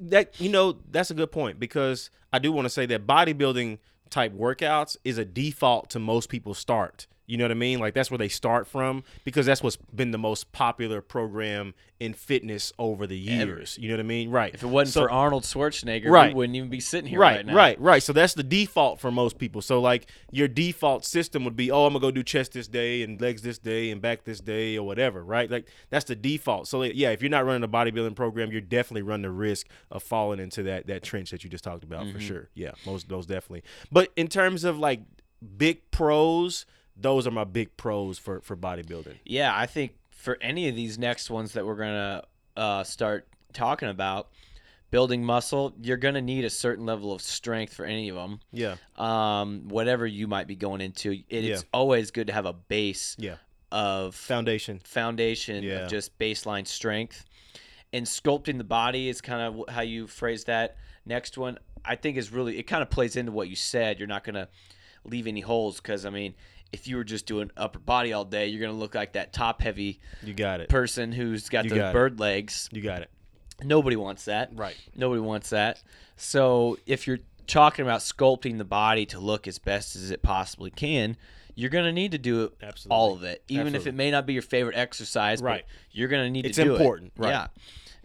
[0.00, 3.78] that you know that's a good point because I do want to say that bodybuilding
[4.08, 7.06] type workouts is a default to most people start.
[7.30, 7.78] You know what I mean?
[7.78, 12.12] Like that's where they start from because that's what's been the most popular program in
[12.14, 13.78] fitness over the years.
[13.78, 14.30] You know what I mean?
[14.30, 14.52] Right.
[14.52, 16.28] If it wasn't So- for Arnold Schwarzenegger, Right.
[16.28, 17.54] we wouldn't even be sitting here right, right, now.
[17.54, 18.02] right, right.
[18.02, 19.62] So that's the default for most people.
[19.62, 23.02] So like your default system would be, oh, I'm gonna go do chest this day
[23.02, 25.48] and legs this day and back this day or whatever, right?
[25.48, 26.66] Like that's the default.
[26.66, 29.68] So like, yeah, if you're not running a bodybuilding program, you're definitely running the risk
[29.90, 32.26] of falling into that that trench that you just talked about for mm-hmm.
[32.26, 32.48] sure.
[32.54, 33.62] Yeah, most those definitely.
[33.92, 35.00] But in terms of like
[35.56, 36.66] big pros,
[37.00, 39.16] those are my big pros for for bodybuilding.
[39.24, 42.24] Yeah, I think for any of these next ones that we're gonna
[42.56, 44.28] uh, start talking about,
[44.90, 48.40] building muscle, you're gonna need a certain level of strength for any of them.
[48.52, 51.68] Yeah, Um, whatever you might be going into, it, it's Yeah.
[51.72, 53.36] always good to have a base yeah.
[53.72, 54.80] of Foundation.
[54.84, 55.84] foundation Yeah.
[55.84, 57.24] of just baseline strength.
[57.92, 60.76] And sculpting the body is kind of how you phrase that.
[61.06, 63.98] Next one, I think, is really it kind of plays into what you said.
[63.98, 64.48] You're not gonna
[65.04, 66.34] leave any holes because I mean,
[66.72, 69.60] if you were just doing upper body all day, you're gonna look like that top
[69.62, 70.68] heavy You got it.
[70.68, 71.92] person who's got You those got it.
[71.92, 72.68] bird legs.
[72.72, 73.10] You got it.
[73.62, 74.50] Nobody wants that.
[74.54, 74.76] Right.
[74.94, 75.82] Nobody wants that.
[76.16, 80.70] So if you're talking about sculpting the body to look as best as it possibly
[80.70, 81.16] can,
[81.54, 82.96] you're gonna need to do it, Absolutely.
[82.96, 85.42] all of it, even if it may not be your favorite exercise.
[85.42, 85.64] Right.
[85.66, 86.74] But you're gonna need It's to do it.
[86.74, 87.30] It's important, right.
[87.30, 87.46] Yeah.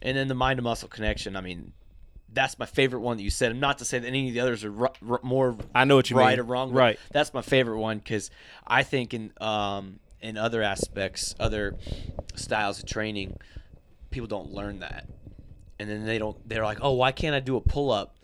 [0.02, 1.36] And then the mind to muscle connection.
[1.36, 1.72] I mean,
[2.36, 3.56] that's my favorite one that you said.
[3.56, 6.10] Not to say that any of the others are ru- ru- more I know what
[6.10, 6.40] you right mean.
[6.40, 6.70] or wrong.
[6.72, 7.00] but Right.
[7.12, 8.30] That's my favorite one because
[8.68, 11.76] I think in um in other aspects, other
[12.36, 13.38] styles of training,
[14.10, 15.08] people don't learn that,
[15.80, 16.38] and then they don't.
[16.48, 18.18] They're like, oh, why can't I do a pull up?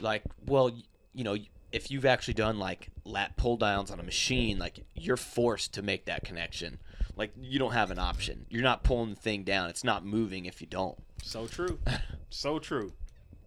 [0.00, 0.70] Like, well,
[1.14, 1.36] you know,
[1.72, 5.82] if you've actually done like lat pull downs on a machine, like you're forced to
[5.82, 6.78] make that connection.
[7.16, 8.44] Like you don't have an option.
[8.50, 9.70] You're not pulling the thing down.
[9.70, 10.98] It's not moving if you don't.
[11.22, 11.78] So true.
[12.30, 12.92] so true.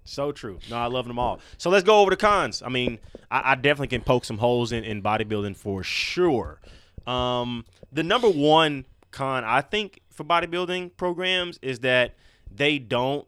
[0.09, 0.59] So true.
[0.69, 1.39] No, I love them all.
[1.57, 2.61] So let's go over the cons.
[2.63, 6.59] I mean, I, I definitely can poke some holes in, in bodybuilding for sure.
[7.05, 12.15] Um, the number one con I think for bodybuilding programs is that
[12.51, 13.27] they don't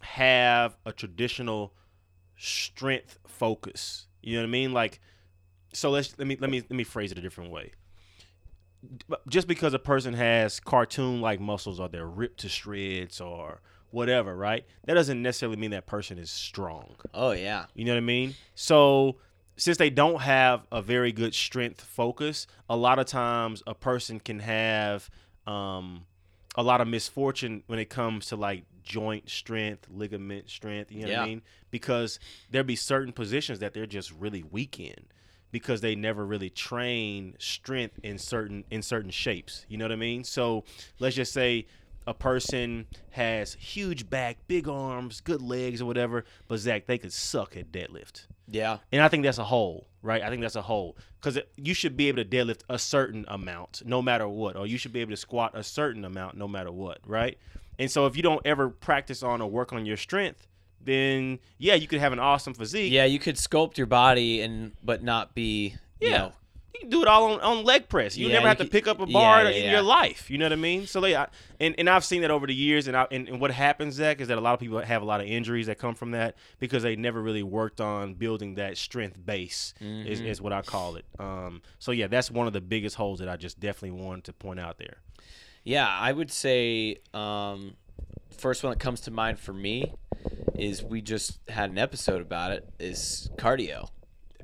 [0.00, 1.74] have a traditional
[2.36, 4.06] strength focus.
[4.22, 4.72] You know what I mean?
[4.72, 5.00] Like,
[5.72, 7.72] so let's let me let me let me phrase it a different way
[9.28, 14.34] just because a person has cartoon like muscles or they're ripped to shreds or whatever,
[14.34, 14.64] right?
[14.86, 16.96] That doesn't necessarily mean that person is strong.
[17.14, 17.66] Oh yeah.
[17.74, 18.34] You know what I mean?
[18.54, 19.16] So
[19.56, 24.18] since they don't have a very good strength focus, a lot of times a person
[24.18, 25.10] can have
[25.46, 26.06] um,
[26.56, 30.90] a lot of misfortune when it comes to like joint strength, ligament strength.
[30.90, 31.42] You know what I mean?
[31.70, 32.18] Because
[32.50, 35.06] there'll be certain positions that they're just really weak in
[35.52, 39.66] because they never really train strength in certain in certain shapes.
[39.68, 40.24] You know what I mean?
[40.24, 40.64] So
[40.98, 41.66] let's just say
[42.06, 47.12] a person has huge back, big arms, good legs or whatever, but Zach, they could
[47.12, 48.26] suck at deadlift.
[48.48, 48.78] Yeah.
[48.90, 50.22] And I think that's a hole, right?
[50.22, 53.82] I think that's a hole because you should be able to deadlift a certain amount
[53.84, 56.72] no matter what, or you should be able to squat a certain amount no matter
[56.72, 57.38] what, right?
[57.78, 60.46] And so if you don't ever practice on or work on your strength,
[60.82, 62.90] then yeah, you could have an awesome physique.
[62.92, 66.18] Yeah, you could sculpt your body and but not be you Yeah.
[66.18, 66.32] know,
[66.74, 68.16] You can do it all on, on leg press.
[68.16, 69.70] You Yeah, never you have to pick up a bar yeah, in yeah.
[69.72, 70.30] your life.
[70.30, 70.86] You know what I mean?
[70.86, 71.26] So they, I,
[71.58, 72.86] and and I've seen that over the years.
[72.86, 75.04] And, I, and and what happens, Zach, is that a lot of people have a
[75.04, 78.76] lot of injuries that come from that because they never really worked on building that
[78.78, 79.74] strength base.
[79.80, 80.26] Is, Mhm.
[80.26, 81.04] is what I call it.
[81.18, 81.60] Um.
[81.80, 84.60] So yeah, that's one of the biggest holes that I just definitely wanted to point
[84.60, 84.98] out there.
[85.64, 87.74] Yeah, I would say um,
[88.38, 89.92] first one that comes to mind for me
[90.54, 93.88] is we just had an episode about it is cardio.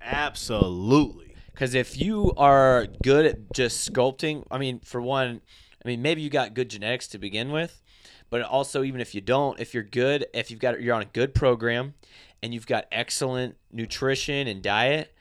[0.02, 1.25] Absolutely.
[1.56, 5.40] Because if you are good at just sculpting, I mean, for one,
[5.82, 7.80] I mean, maybe you got good genetics to begin with,
[8.28, 11.06] but also even if you don't, if you're good, if you've got you're on a
[11.06, 11.94] good program,
[12.42, 15.14] and you've got excellent nutrition and diet,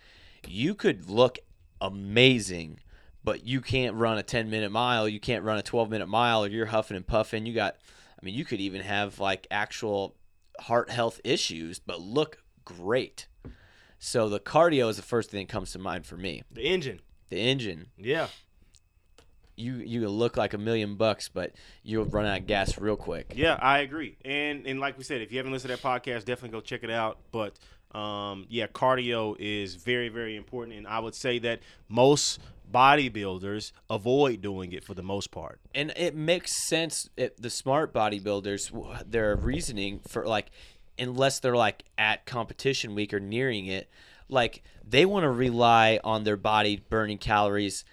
[0.46, 1.40] you could look
[1.80, 2.82] amazing.
[3.24, 5.08] But you can't run a 10 minute mile.
[5.08, 7.46] You can't run a 12 minute mile, or you're huffing and puffing.
[7.46, 7.78] You got,
[8.22, 10.18] I mean, you could even have like actual
[10.60, 13.28] heart health issues, but look great.
[14.00, 16.44] So the cardio is the first thing that comes to mind for me.
[16.52, 17.02] The engine.
[17.30, 18.28] The engine, Yeah.
[19.58, 23.34] you you look like a million bucks, but you'll run out of gas real quick.
[23.36, 24.18] Yeah, I agree.
[24.24, 26.84] And and like we said, if you haven't listened to that podcast, definitely go check
[26.84, 27.18] it out.
[27.32, 27.58] But
[27.98, 32.40] um, yeah, cardio is very very important, and I would say that most
[32.72, 35.60] bodybuilders avoid doing it for the most part.
[35.74, 37.10] And it makes sense.
[37.16, 40.50] It, the smart bodybuilders, their reasoning for like,
[40.98, 43.90] unless they're like at competition week or nearing it,
[44.30, 47.86] like they want to rely on their body burning calories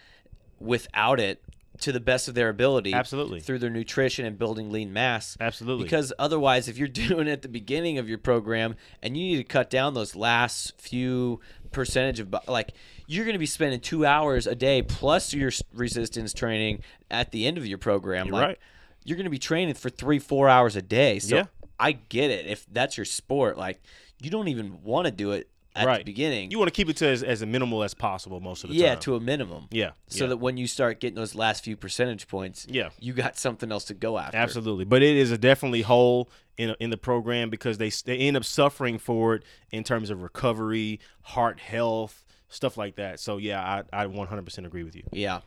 [0.61, 1.43] without it
[1.81, 2.93] to the best of their ability.
[2.93, 3.41] Absolutely.
[3.41, 5.37] Through their nutrition and building lean mass.
[5.41, 5.85] Absolutely.
[5.85, 9.37] Because otherwise, if you're doing it at the beginning of your program and you need
[9.39, 11.41] to cut down those last few
[11.73, 12.73] percentage of, like,
[13.07, 17.47] you're going to be spending two hours a day plus your resistance training at the
[17.47, 18.27] end of your program.
[18.27, 18.59] You're like, right.
[19.05, 21.19] You're going to be training for three, four hours a day.
[21.19, 21.45] So Yeah.
[21.79, 22.47] I get it.
[22.47, 23.81] If that's your sport, like,
[24.21, 26.05] you don't even want to do it at the Right.
[26.05, 26.51] beginning.
[26.51, 28.89] You want to keep it to as, as minimal as possible most of the yeah,
[28.89, 28.97] time.
[28.97, 29.69] Yeah, to a minimum.
[29.71, 29.93] yeah.
[30.09, 30.29] So yeah.
[30.29, 32.91] that when you start getting those last few percentage points, Yeah.
[33.01, 34.37] you got something else to go after.
[34.37, 38.37] Absolutely, but it is a definitely hole in in the program because they they end
[38.37, 43.19] up suffering for it in terms of recovery, heart health, stuff like that.
[43.19, 45.05] So yeah, I I 100% agree with you.
[45.11, 45.41] Yeah.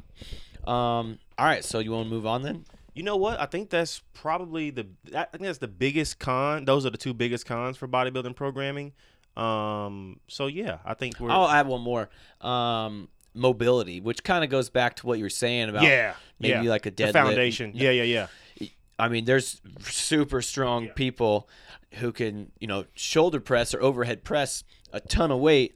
[0.65, 1.19] Um.
[1.38, 1.63] All right.
[1.63, 2.65] So you want to move on then?
[2.95, 3.39] You know what?
[3.39, 6.65] I think that's probably the I think that's the biggest con.
[6.65, 8.93] Those are the two biggest cons for bodybuilding programming.
[9.38, 10.19] Um.
[10.27, 12.10] So yeah, I think we're I'll add one more.
[12.41, 13.10] Um.
[13.38, 15.84] Mobility, which kind of goes back to what you were saying about.
[15.84, 16.69] yeah maybe yeah.
[16.69, 17.13] like a the deadlift.
[17.13, 17.71] foundation.
[17.73, 18.27] Yeah, yeah,
[18.60, 18.67] yeah.
[18.97, 21.49] I mean, there's super strong people
[21.95, 25.75] who can, you know, shoulder press or overhead press a ton of weight,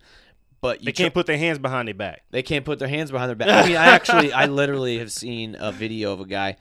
[0.62, 2.24] but you They can't put their hands behind their back.
[2.32, 3.50] They can't put their hands behind their back.
[3.50, 6.58] I mean, I actually, I literally have seen a video of a guy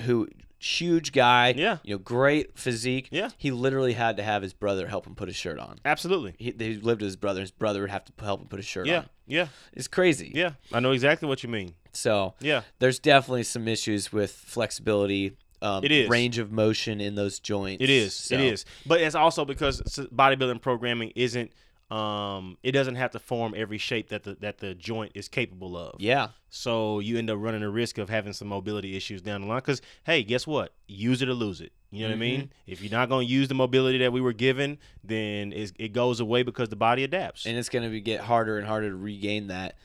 [0.00, 0.28] who,
[0.58, 1.78] huge guy, Yeah.
[1.84, 3.08] you know, great physique.
[3.10, 3.30] Yeah.
[3.36, 5.78] He literally had to have his brother help him put his shirt on.
[5.84, 6.34] Absolutely.
[6.38, 7.40] He, he lived with his brother.
[7.40, 9.08] His brother would have to help him put his shirt Yeah, on.
[9.26, 10.32] yeah, It's crazy.
[10.34, 10.52] yeah.
[10.72, 11.74] I know exactly what you mean.
[11.92, 12.62] So Yeah.
[12.78, 15.36] there's definitely some issues with flexibility.
[15.62, 16.08] Um, It is.
[16.10, 17.82] range of motion in those joints.
[17.82, 18.14] It is.
[18.14, 18.64] So- It is.
[18.84, 21.52] But it's also because bodybuilding programming isn't.
[21.90, 25.76] Um, it doesn't have to form every shape that the that the joint is capable
[25.76, 26.00] of.
[26.00, 26.28] Yeah.
[26.48, 29.58] So you end up running the risk of having some mobility issues down the line.
[29.58, 30.72] Because hey, guess what?
[30.86, 31.72] Use it or lose it.
[31.90, 32.40] You know what I mean?
[32.40, 32.50] Mm-hmm.
[32.72, 36.18] If you're not going to use the mobility that we were given, then it goes
[36.18, 37.46] away because the body adapts.
[37.46, 39.76] And it's going to get harder and harder to regain that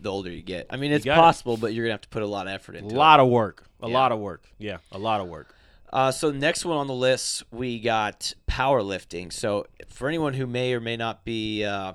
[0.00, 0.66] the older you get.
[0.70, 1.20] I mean, it's got it.
[1.20, 2.96] possible, but you're going to have to put a lot of effort into it.
[2.96, 3.64] A lot of work.
[3.80, 3.94] A Yeah.
[3.94, 4.42] lot of work.
[4.58, 5.54] Yeah, a lot of work.
[5.92, 9.32] Uh, so next one on the list, we got powerlifting.
[9.32, 11.94] So for anyone who may or may not be uh,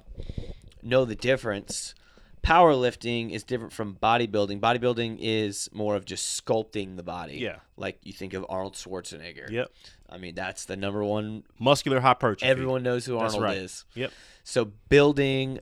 [0.84, 1.96] know the difference,
[2.44, 4.60] powerlifting is different from bodybuilding.
[4.60, 7.38] Bodybuilding is more of just sculpting the body.
[7.38, 7.58] Yeah.
[7.76, 9.50] like you think of Arnold Schwarzenegger.
[9.50, 9.72] Yep.
[10.10, 11.44] I mean that's the number one.
[11.60, 12.50] Muscular hypertrophy.
[12.50, 13.58] Everyone knows who Arnold right.
[13.58, 13.84] is.
[13.96, 14.12] Yep.
[14.44, 15.60] So building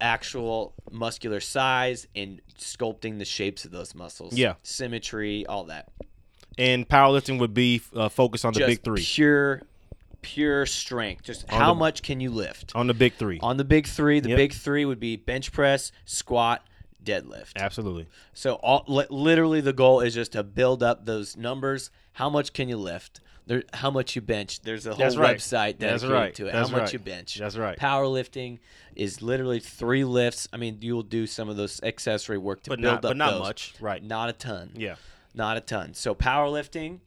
[0.00, 4.34] actual muscular size and sculpting the shapes of those muscles.
[4.34, 4.54] Yeah.
[4.62, 5.88] symmetry, all that.
[6.58, 9.02] And powerlifting would be uh, focused on the just big three.
[9.02, 9.62] Pure,
[10.20, 11.24] pure strength.
[11.24, 12.72] Just On how the- much can you lift?
[12.74, 13.38] On the big three.
[13.40, 14.36] On the big three, the Yep.
[14.36, 16.66] big three would be bench press, squat,
[17.02, 17.52] deadlift.
[17.56, 18.06] Absolutely.
[18.32, 21.90] So all, li- literally, the goal is just to build up those numbers.
[22.12, 23.20] How much can you lift?
[23.46, 24.60] There, how much you bench?
[24.60, 25.36] There's a whole right.
[25.36, 26.34] website That's dedicated right.
[26.36, 26.52] to it.
[26.52, 26.92] That's how much right.
[26.92, 27.34] you bench?
[27.34, 27.76] That's right.
[27.76, 28.58] Powerlifting
[28.94, 30.46] is literally three lifts.
[30.52, 33.16] I mean, you'll do some of those accessory work to But build not, up but
[33.16, 33.40] not those.
[33.40, 33.74] much.
[33.80, 34.00] Right.
[34.04, 34.70] Not a ton.
[34.76, 34.94] Yeah.
[35.34, 35.94] Not a ton.
[35.94, 37.00] So powerlifting.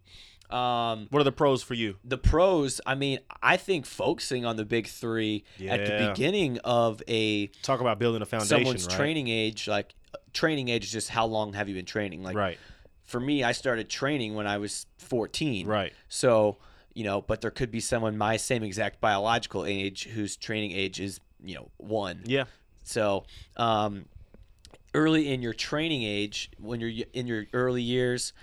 [0.49, 1.95] Um, What are the pros for you?
[2.03, 7.01] the pros, I mean, I think focusing on the big three at the beginning of
[7.07, 8.95] a Talk about building a foundation, someone's right?
[8.95, 9.95] training age, like
[10.33, 12.21] training age is just how long have you been training?
[12.21, 12.59] Like right.
[13.03, 15.65] for me, I started training when I was 14.
[15.65, 15.93] Right.
[16.09, 16.57] So,
[16.93, 20.99] you know, but there could be someone my same exact biological age whose training age
[20.99, 22.21] is, you know, one.
[22.25, 22.43] Yeah.
[22.83, 23.23] So,
[23.57, 24.05] um,
[24.95, 28.33] early in your training age, when you're in your early years,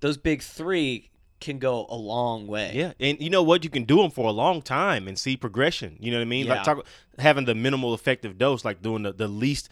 [0.00, 2.72] those big three can go a long way.
[2.74, 3.64] Yeah, and you know what?
[3.64, 5.96] You can do them for a long time and see progression.
[5.98, 6.46] You know what I mean?
[6.46, 6.54] Yeah.
[6.56, 6.86] Like talk
[7.18, 9.70] having the minimal effective dose, like doing the, the least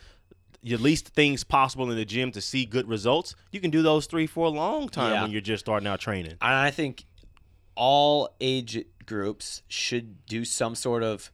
[0.62, 3.34] your least things possible in the gym to see good results.
[3.52, 5.22] You can do those three for a long time Yeah.
[5.22, 6.32] when you're just starting out training.
[6.32, 7.04] And I think
[7.76, 11.30] all age groups should do some sort of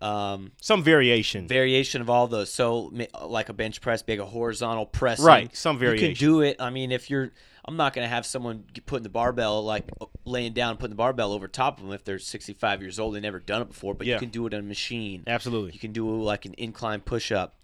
[0.00, 1.46] Um, Some variation.
[1.46, 2.52] variation of all those.
[2.52, 6.10] So like a bench press, big a horizontal press, Right, some variation.
[6.10, 6.56] You can do it.
[6.58, 7.30] I mean, if you're,
[7.66, 9.84] I'm not gonna have someone putting the barbell like
[10.24, 13.14] laying down, putting the barbell over top of them if they're 65 years old.
[13.14, 14.14] They never done it before, but Yeah.
[14.14, 15.24] you can do it on a machine.
[15.26, 15.72] Absolutely.
[15.72, 17.56] You can do like an incline push up.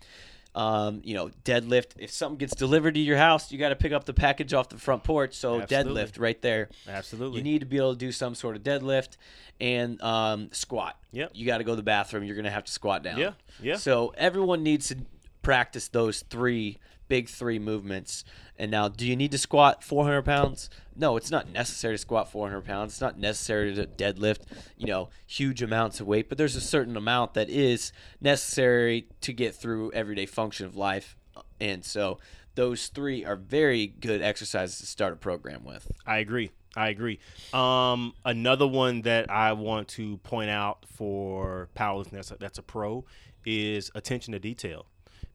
[0.56, 1.88] Um, you know, deadlift.
[1.98, 4.70] If something gets delivered to your house, you got to pick up the package off
[4.70, 5.34] the front porch.
[5.34, 6.02] So Absolutely.
[6.02, 6.70] deadlift right there.
[6.88, 7.38] Absolutely.
[7.38, 9.18] You need to be able to do some sort of deadlift
[9.60, 10.98] and um, squat.
[11.12, 11.32] Yep.
[11.34, 12.24] You got to go to the bathroom.
[12.24, 13.18] You're going to have to squat down.
[13.18, 13.76] Yeah, yeah.
[13.76, 14.96] So everyone needs to
[15.42, 18.24] practice those three big three movements.
[18.58, 20.70] And now, do you need to squat 400 pounds?
[20.94, 22.94] No, it's not necessary to squat 400 pounds.
[22.94, 24.40] It's not necessary to deadlift,
[24.76, 26.28] you know, huge amounts of weight.
[26.28, 31.16] But there's a certain amount that is necessary to get through everyday function of life.
[31.60, 32.18] And so
[32.54, 35.90] those three are very good exercises to start a program with.
[36.06, 36.50] I agree.
[36.74, 37.20] I agree.
[37.54, 42.62] Um, another one that I want to point out for powerlifting that's a, that's a
[42.62, 43.04] pro
[43.46, 44.86] is attention to detail,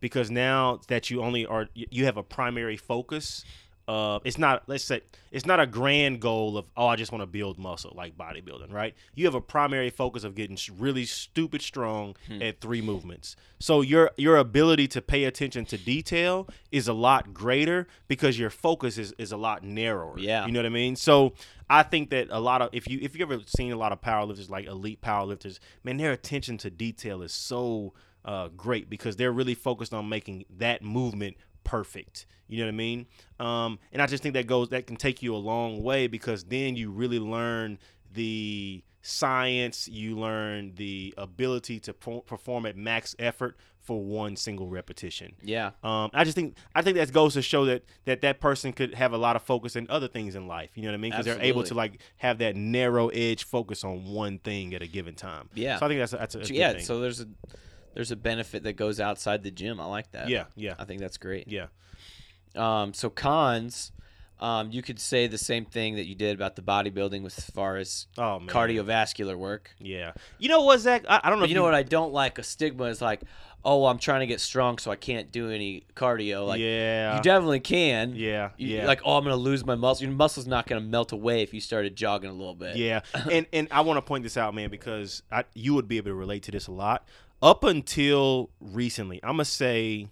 [0.02, 3.46] because now that you only are you have a primary focus.
[3.88, 7.24] Uh, it's not let's say it's not a grand goal of oh I just want
[7.24, 11.62] to build muscle like bodybuilding right you have a primary focus of getting really stupid
[11.64, 16.94] strong at three movements so your your ability to pay attention to detail is a
[16.94, 20.46] lot greater because your focus is, is a lot narrower Yeah.
[20.46, 21.34] you know what I mean so
[21.70, 24.00] I think that a lot of if you if you ever seen a lot of
[24.00, 27.94] powerlifters like elite powerlifters man their attention to detail is so
[28.26, 32.26] uh, great because they're really focused on making that movement perfect.
[32.48, 33.06] You know what I mean?
[33.40, 36.44] Um, and I just think that goes that can take you a long way because
[36.44, 37.80] then you really learn
[38.14, 45.34] the science, you learn the ability to perform at max effort for one single repetition.
[45.42, 45.72] Yeah.
[45.84, 48.94] Um, I just think I think that goes to show that that that person could
[48.94, 50.72] have a lot of focus in other things in life.
[50.76, 51.12] You know what I mean?
[51.12, 54.88] Because they're able to like have that narrow edge focus on one thing at a
[54.88, 55.50] given time.
[55.56, 55.80] Yeah.
[55.80, 56.80] So I think that's a, that's a, that's yeah.
[56.80, 57.28] So there's a
[57.93, 59.80] there's a benefit that goes outside the gym.
[59.80, 60.30] I like that.
[60.30, 61.47] yeah, yeah, I think that's great.
[61.47, 61.67] yeah.
[62.56, 63.91] Um, so cons,
[64.39, 67.45] um, you could say the same thing that you did about the bodybuilding with as
[67.45, 68.49] far as Oh man.
[68.49, 69.71] cardiovascular work.
[69.80, 70.13] Yeah.
[70.39, 71.06] You know what, Zach?
[71.08, 71.45] I, I don't know.
[71.45, 72.39] If you know what I don't like?
[72.39, 73.21] A stigma is like,
[73.63, 76.45] oh, I'm trying to get strong, so I can't do any cardio.
[76.45, 77.15] Like, yeah.
[77.15, 78.15] you definitely can.
[78.17, 78.49] yeah.
[78.58, 78.86] You- yeah.
[78.88, 80.06] Like, oh, I'm gonna lose my muscle.
[80.08, 82.75] Your muscle's not gonna melt away if you started jogging a little bit.
[82.75, 83.01] Yeah,
[83.32, 86.10] and and I want to point this out, man, because I, you would be able
[86.10, 87.06] to relate to this a lot.
[87.41, 90.10] Up until recently, I'm gonna say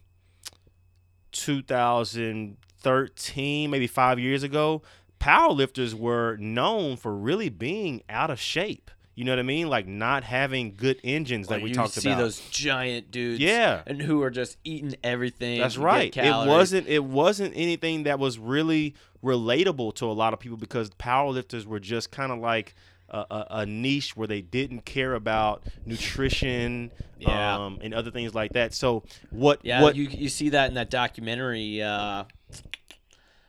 [1.32, 4.82] 2013, maybe five years ago,
[5.20, 8.90] powerlifters were known for really being out of shape.
[9.16, 9.68] You know what I mean?
[9.68, 12.10] Like not having good engines Like like we talked about.
[12.10, 13.42] you see those giant dudes.
[13.42, 13.82] Yeah.
[13.86, 15.60] And who are just eating everything.
[15.60, 16.16] That's right.
[16.16, 16.88] It wasn't.
[16.88, 21.82] It wasn't anything that was really relatable to a lot of people because powerlifters were
[21.82, 22.76] just kind of like
[23.12, 27.66] a, a, a niche where they didn't care about nutrition Yeah.
[27.66, 28.74] um, and other things like that.
[28.74, 29.60] So what?
[29.64, 29.96] Yeah, what?
[29.96, 31.82] you you see that in that documentary.
[31.82, 32.24] Uh,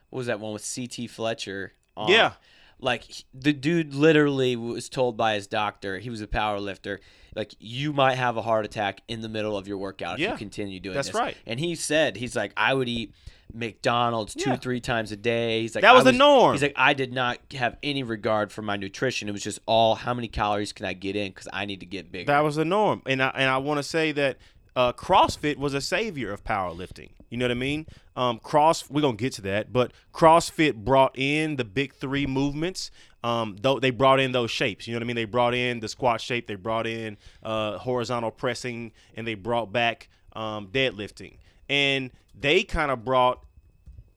[0.09, 1.07] what was that one with C.T.
[1.07, 1.73] Fletcher?
[1.97, 2.33] on- Yeah.
[2.79, 6.99] like the dude literally was told by his doctor he was a power lifter
[7.35, 10.31] like you might have a heart attack in the middle of your workout if Yeah,
[10.31, 11.15] you continue doing that's this.
[11.15, 11.35] right.
[11.45, 13.13] And he said he's like I would eat
[13.53, 14.55] McDonald's two Yeah.
[14.57, 15.61] three times a day.
[15.61, 16.53] He's like That was I the norm.
[16.53, 19.27] He's like I did not have any regard for my nutrition.
[19.29, 21.85] It was just all how many calories can I get in because I need to
[21.85, 22.25] get bigger.
[22.31, 24.37] That was the norm, and I and I want to say that
[24.75, 27.09] uh, CrossFit was a savior of powerlifting.
[27.29, 27.85] You know what I mean?
[28.15, 32.91] Um, cross, we're gonna get to that, but CrossFit brought in the big three movements.
[33.23, 34.87] Um, though they brought in those shapes.
[34.87, 35.15] You know what I mean?
[35.15, 39.71] They brought in the squat shape, they brought in uh, horizontal pressing, and they brought
[39.71, 41.37] back um, deadlifting,
[41.69, 43.43] and they kind of brought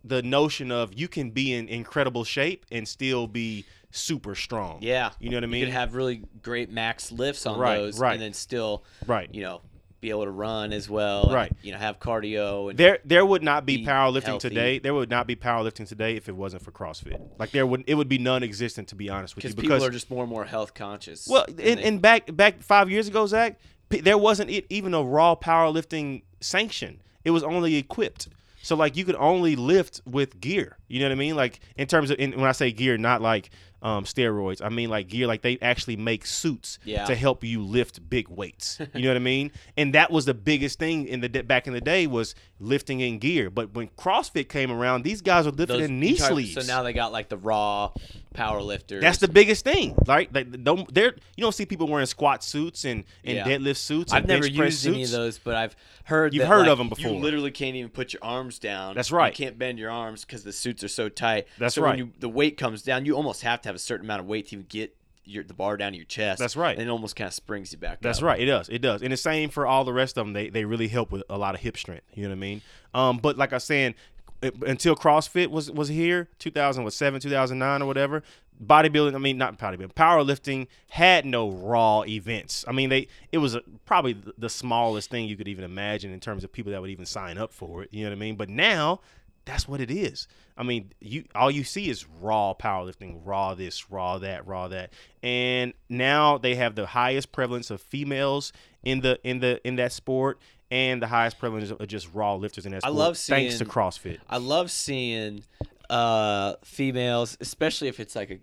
[0.02, 4.78] the notion of you can be in incredible shape and still be super strong.
[4.82, 5.60] yeah, You know what I mean?
[5.60, 8.12] You could have really great max lifts on Right, those, right.
[8.14, 9.32] and then still right.
[9.32, 9.62] you know,
[10.00, 11.24] be able to run as well.
[11.24, 11.52] and, Right.
[11.62, 14.48] you know, have cardio and There, there would not be be powerlifting healthy.
[14.50, 14.78] today.
[14.78, 17.20] There would not be powerlifting today if it wasn't for CrossFit.
[17.38, 19.50] Like there would, it would be non-existent to be honest with you.
[19.54, 21.26] because people are just more and more health conscious.
[21.26, 25.02] well, and and, they- and back back five years ago, Zach, there wasn't even a
[25.02, 27.00] raw powerlifting sanction.
[27.24, 28.28] It was only equipped.
[28.62, 30.78] So like you could only lift with gear.
[30.88, 31.36] You know what I mean?
[31.36, 33.50] Like in terms of, and when I say gear, not like
[33.84, 34.60] um, steroids.
[34.64, 35.26] I mean like gear.
[35.28, 37.04] Like they actually make suits Yeah.
[37.04, 38.80] to help you lift big weights.
[38.94, 39.52] You know what I mean?
[39.76, 43.18] And that was the biggest thing in the back in the day was lifting in
[43.18, 43.50] gear.
[43.50, 46.54] But when CrossFit came around, these guys were lifting those- in knee talk- sleeves.
[46.54, 47.92] So now they got like the raw
[48.32, 49.00] power lifters.
[49.02, 50.32] That's the biggest thing, right?
[50.34, 53.44] Like don't there you don't see people wearing squat suits and, and Yeah.
[53.46, 54.12] deadlift suits.
[54.12, 57.12] And I've never used any of those, but I've heard You've heard like, them before.
[57.12, 58.94] You literally can't even put your arms down.
[58.94, 59.36] That's right.
[59.38, 61.46] You can't bend your arms because the suits are so tight.
[61.58, 61.90] That's so right.
[61.90, 64.26] When you, the weight comes down, you almost have to have a certain amount of
[64.26, 64.94] weight to even get
[65.26, 66.38] your the bar down to your chest.
[66.38, 66.76] That's right.
[66.78, 68.00] And it almost kind of springs you back.
[68.02, 68.24] That's up.
[68.24, 68.40] right.
[68.40, 68.68] It does.
[68.68, 69.02] It does.
[69.02, 70.32] And the same for all the rest of them.
[70.34, 72.04] They they really help with a lot of hip strength.
[72.14, 72.62] You know what I mean?
[72.92, 73.94] Um, but like I was saying,
[74.42, 78.22] it- until CrossFit was was here, 2007, 2009 or whatever,
[78.62, 79.14] bodybuilding.
[79.14, 79.94] I mean, not bodybuilding.
[79.94, 82.64] Powerlifting had no raw events.
[82.68, 86.20] I mean, they it was a, probably the smallest thing you could even imagine in
[86.20, 87.88] terms of people that would even sign up for it.
[87.92, 88.36] You know what I mean?
[88.36, 89.00] But now.
[89.44, 90.26] That's what it is.
[90.56, 94.92] I mean, you all you see is raw powerlifting, raw this, raw that, raw that.
[95.22, 99.92] And now they have the highest prevalence of females in the in the in that
[99.92, 100.38] sport
[100.70, 102.94] and the highest prevalence of just raw lifters in that I sport.
[102.94, 104.18] love thanks to CrossFit.
[104.28, 105.44] I love seeing
[105.90, 108.38] uh, females, especially if it's like a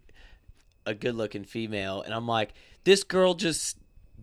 [0.85, 3.77] a good looking female, and I'm like, this girl just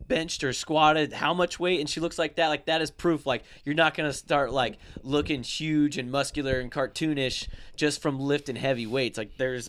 [0.06, 3.26] benched or squatted how much weight and she looks like that like that is proof
[3.26, 8.56] like you're not gonna start like looking huge and muscular and cartoonish just from lifting
[8.56, 9.68] heavy weights like there's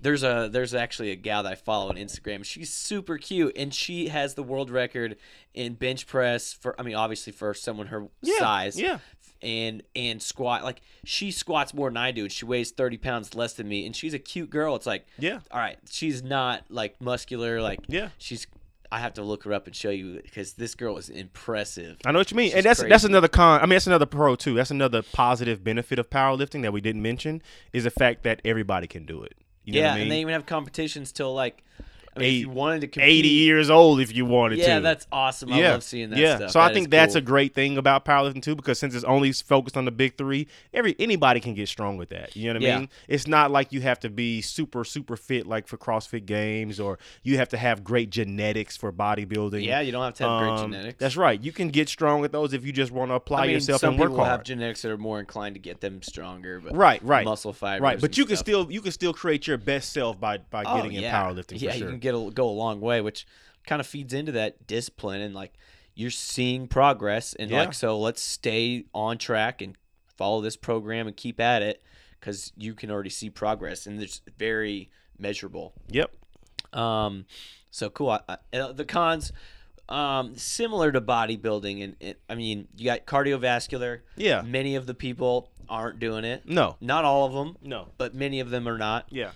[0.00, 2.44] there's a there's actually a gal that I follow on Instagram.
[2.44, 5.16] She's super cute and she has the world record
[5.54, 8.98] in bench press for I mean obviously for someone her Yeah, size yeah.
[9.42, 13.34] and and squat like she squats more than I do and she weighs 30 pounds
[13.36, 15.38] less than me and she's a cute girl it's like Yeah.
[15.52, 18.08] all right she's not like muscular like Yeah.
[18.18, 18.48] she's
[18.92, 22.12] I have to look her up and show you because this girl is impressive I
[22.12, 23.60] know what you mean, She's and that's that's another con.
[23.60, 24.54] I mean, that's another pro too.
[24.54, 28.86] That's another positive benefit of powerlifting that we didn't mention is the fact that everybody
[28.86, 29.34] can do it.
[29.64, 30.02] You know yeah what I mean?
[30.02, 31.64] and they even have competitions till like
[32.14, 34.62] I mean, Eight- if you wanted to compete 80 years old if you wanted to.
[34.62, 36.36] yeah that's awesome I love seeing that yeah.
[36.36, 37.18] stuff So I think that's cool.
[37.18, 40.46] a great thing about powerlifting too, because since it's only focused on the big three,
[40.74, 42.36] every anybody can get strong with that.
[42.36, 42.78] You know what I Yeah.
[42.80, 42.88] mean?
[43.08, 46.98] It's not like you have to be super super fit like for CrossFit Games, or
[47.22, 49.64] you have to have great genetics for bodybuilding.
[49.64, 51.42] yeah you don't have to have great Um, genetics That's right.
[51.42, 53.80] You can get strong with those if you just want to apply I mean, yourself
[53.80, 54.30] some and work people hard.
[54.38, 57.80] have genetics that are more inclined to get them stronger but right, right, muscle fibers
[57.82, 58.00] right.
[58.00, 60.92] But you can still you can still create your best self by by Oh, getting
[60.92, 61.22] in yeah.
[61.22, 61.60] powerlifting.
[61.60, 61.90] Yeah, for sure.
[62.02, 63.26] Get a, go a long way, which
[63.66, 65.52] kind of feeds into that discipline and like
[65.94, 67.60] you're seeing progress and Yeah.
[67.60, 69.76] like so let's stay on track and
[70.16, 71.82] follow this program and keep at it
[72.18, 75.72] because you can already see progress and it's very measurable.
[75.88, 76.10] Yep.
[76.72, 77.26] Um,
[77.70, 78.10] so cool.
[78.10, 78.20] I,
[78.52, 79.32] I, uh, the cons,
[79.88, 84.00] um, similar to bodybuilding, and, and I mean you got cardiovascular.
[84.16, 84.42] Yeah.
[84.42, 86.48] Many of the people aren't doing it.
[86.48, 86.76] No.
[86.80, 87.88] Not all of them, No.
[87.98, 89.06] but many of them are not.
[89.10, 89.30] Yeah.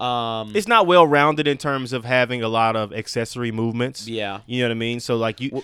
[0.00, 4.08] Um, It's not well rounded in terms of having a lot of accessory movements.
[4.08, 4.40] yeah.
[4.46, 5.00] You know what I mean?
[5.00, 5.62] So like you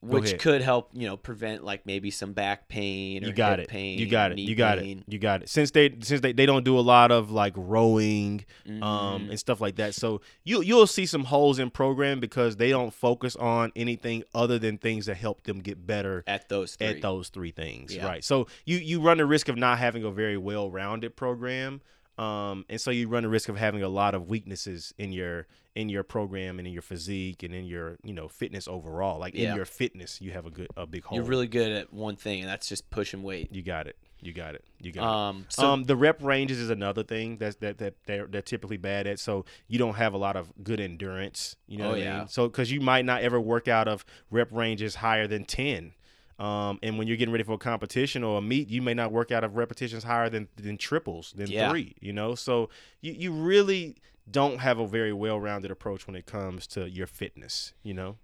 [0.00, 3.68] which could help you know prevent like maybe some back pain or you got it.
[3.68, 4.38] pain You got it.
[4.38, 4.98] You got pain.
[4.98, 5.10] it.
[5.10, 5.48] You got it.
[5.48, 9.30] Since they since they, they don't do a lot of like rowing um Mhm.
[9.30, 9.94] and stuff like that.
[9.94, 14.58] So you you'll see some holes in program because they don't focus on anything other
[14.58, 16.86] than things that help them get better at those three.
[16.88, 18.06] at those three things, Yeah.
[18.06, 18.22] right?
[18.22, 21.80] So you you run the risk of not having a very well rounded program,
[22.18, 25.46] um, and so you run the risk of having a lot of weaknesses in your
[25.74, 29.18] in your program and in your physique and in your you know fitness overall.
[29.18, 29.50] Like Yeah.
[29.50, 31.16] in your fitness, you have a good a big hole.
[31.16, 33.48] You're really good at one thing, and that's just pushing weight.
[33.52, 33.96] you got it.
[34.20, 34.64] You got it.
[34.80, 35.06] You got it.
[35.06, 38.76] Um, so um, the rep ranges is another thing that's that that they're they're typically
[38.78, 39.18] bad at.
[39.18, 41.56] So you don't have a lot of good endurance.
[41.66, 42.18] You know Oh, what I yeah.
[42.20, 42.28] mean?
[42.28, 45.92] So because you might not ever work out of rep ranges higher than ten.
[46.38, 49.12] Um, and when you're getting ready for a competition or a meet, you may not
[49.12, 51.70] work out of repetitions higher than than triples, than Yeah.
[51.70, 51.94] three.
[52.00, 52.70] You know, so
[53.00, 53.96] you you really
[54.30, 57.72] don't have a very well rounded approach when it comes to your fitness.
[57.82, 58.16] You know.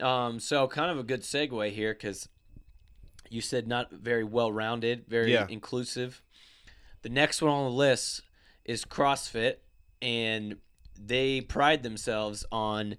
[0.00, 2.28] um, so kind of a good segue here because
[3.30, 5.46] you said not very well rounded, very Yeah.
[5.48, 6.20] inclusive.
[7.02, 8.22] The next one on the list
[8.64, 9.56] is CrossFit,
[10.02, 10.56] and
[10.98, 12.96] they pride themselves on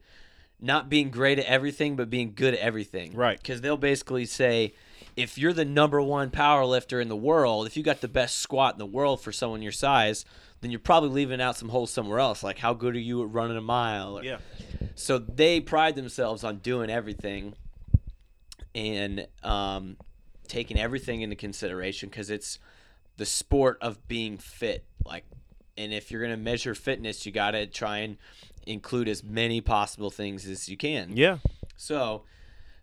[0.65, 3.13] not being great at everything, but being good at everything.
[3.13, 3.37] Right.
[3.37, 4.73] Because they'll basically say,
[5.15, 8.37] if you're the number one power lifter in the world, if you got the best
[8.39, 10.25] squat in the world for someone your size,
[10.61, 12.43] then you're probably leaving out some holes somewhere else.
[12.43, 14.17] Like, how good are you at running a mile?
[14.17, 14.37] Or- Yeah.
[14.95, 17.53] so they pride themselves on doing everything
[18.73, 19.97] and um,
[20.47, 22.59] taking everything into consideration because it's
[23.17, 24.83] the sport of being fit.
[25.05, 25.23] Like,
[25.77, 28.17] and if you're gonna measure fitness, you gotta try and
[28.65, 31.15] include as many possible things as you can.
[31.15, 31.37] Yeah.
[31.77, 32.23] So,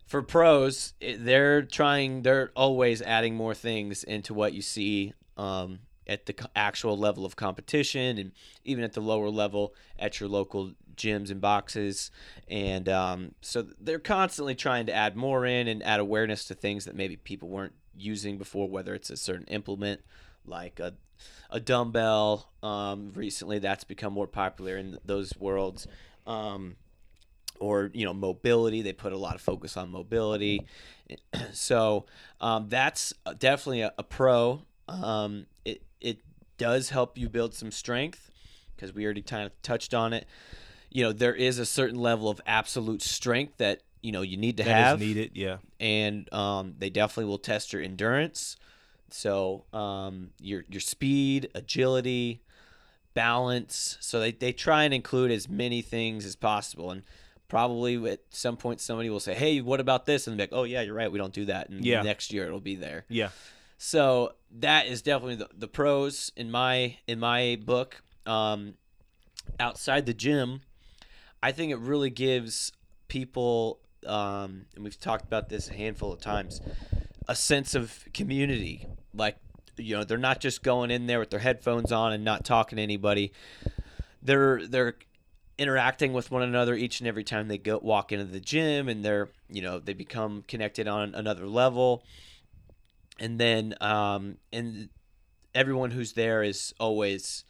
[0.07, 2.23] for pros, they're trying.
[2.23, 7.37] They're always adding more things into what you see um, at the actual level of
[7.37, 8.33] competition, and
[8.65, 12.11] even at the lower level at your local gyms and boxes.
[12.49, 16.85] And um, so they're constantly trying to add more in and add awareness to things
[16.85, 20.01] that maybe people weren't using before, whether it's a certain implement
[20.47, 20.95] like a
[21.51, 22.51] a dumbbell.
[22.63, 25.87] Um, recently, that's become more popular in those worlds.
[26.27, 26.77] Um,
[27.61, 30.67] or you know mobility they put a lot of focus on mobility
[31.53, 32.07] so
[32.41, 36.19] um, that's definitely a, a pro um, it, it
[36.59, 38.31] does help you build some strength
[38.75, 40.27] because we already kind of touched on it
[40.91, 44.57] you know there is a certain level of absolute strength that you know you need
[44.57, 45.31] to That have is needed.
[45.35, 45.59] Yeah.
[45.79, 48.57] and um, they definitely will test your endurance.
[49.15, 52.43] So um, your your speed, agility,
[53.15, 53.97] balance.
[54.01, 56.91] So they, they try and include as many things as possible.
[56.91, 57.03] And
[57.49, 60.59] probably at some point somebody will say, "Hey, what about this?" And they'll be like,
[60.61, 61.11] "Oh yeah, you're right.
[61.11, 62.03] We don't do that." And Yeah.
[62.03, 63.05] next year it'll be there.
[63.09, 63.31] Yeah.
[63.79, 68.03] So that is definitely the, the pros in my in my book.
[68.27, 68.75] Um,
[69.59, 70.63] outside the gym,
[71.43, 72.73] I think it really gives
[73.09, 76.61] people, um, and we've talked about this a handful of times,
[77.29, 78.87] a sense of community.
[79.15, 79.37] Like,
[79.77, 82.77] you know, they're not just going in there with their headphones on and not talking
[82.77, 83.33] to anybody.
[84.23, 84.95] They're they're
[85.59, 89.05] interacting with one another each and every time they go walk into the gym, and
[89.05, 92.05] they're you know they become connected on another level.
[93.19, 94.89] And then um, and
[95.55, 97.45] everyone who's there is always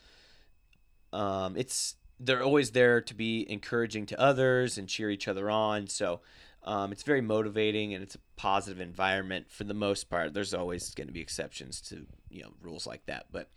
[1.13, 5.89] um, it's they're always there to be encouraging to others and cheer each other on.
[5.89, 6.21] So
[6.65, 10.35] um, it's very motivating and it's a positive environment for the most part.
[10.35, 13.49] There's always going to be exceptions to you know rules like that, but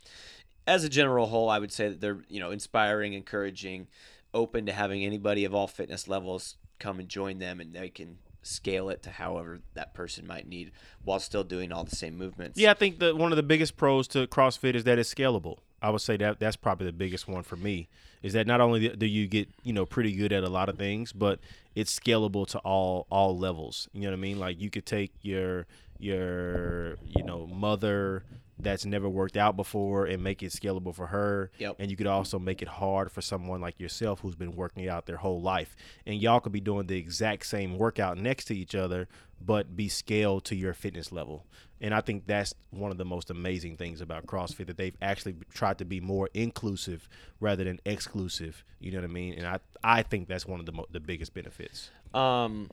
[0.66, 3.86] as a general whole, I would say that they're you know inspiring, encouraging,
[4.34, 8.18] open to having anybody of all fitness levels come and join them, and they can
[8.42, 10.70] scale it to however that person might need
[11.02, 12.58] while still doing all the same movements.
[12.58, 15.58] Yeah, I think that one of the biggest pros to CrossFit is that it's scalable.
[15.82, 17.88] I would say that that's probably the biggest one for me.
[18.26, 20.76] Is that not only do you get you know pretty good at a lot of
[20.76, 21.38] things, but
[21.76, 23.88] it's scalable to all all levels.
[23.92, 24.40] You know what I mean?
[24.40, 25.66] Like you could take your
[26.00, 28.24] your you know mother
[28.58, 31.50] that's never worked out before and make it scalable for her.
[31.58, 31.76] Yep.
[31.78, 35.06] And you could also make it hard for someone like yourself who's been working out
[35.06, 35.76] their whole life.
[36.06, 39.08] And y'all could be doing the exact same workout next to each other,
[39.44, 41.44] but be scaled to your fitness level.
[41.80, 45.36] And I think that's one of the most amazing things about CrossFit that they've actually
[45.52, 47.06] tried to be more inclusive
[47.38, 48.64] rather than exclusive.
[48.80, 49.34] You know what I mean?
[49.34, 51.90] And I I think that's one of the mo- the biggest benefits.
[52.14, 52.70] Um,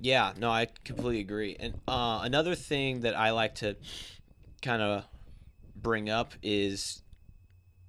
[0.00, 1.56] yeah, no, I completely agree.
[1.58, 3.76] And uh, another thing that I like to
[4.66, 5.04] kind of
[5.74, 7.02] bring up is,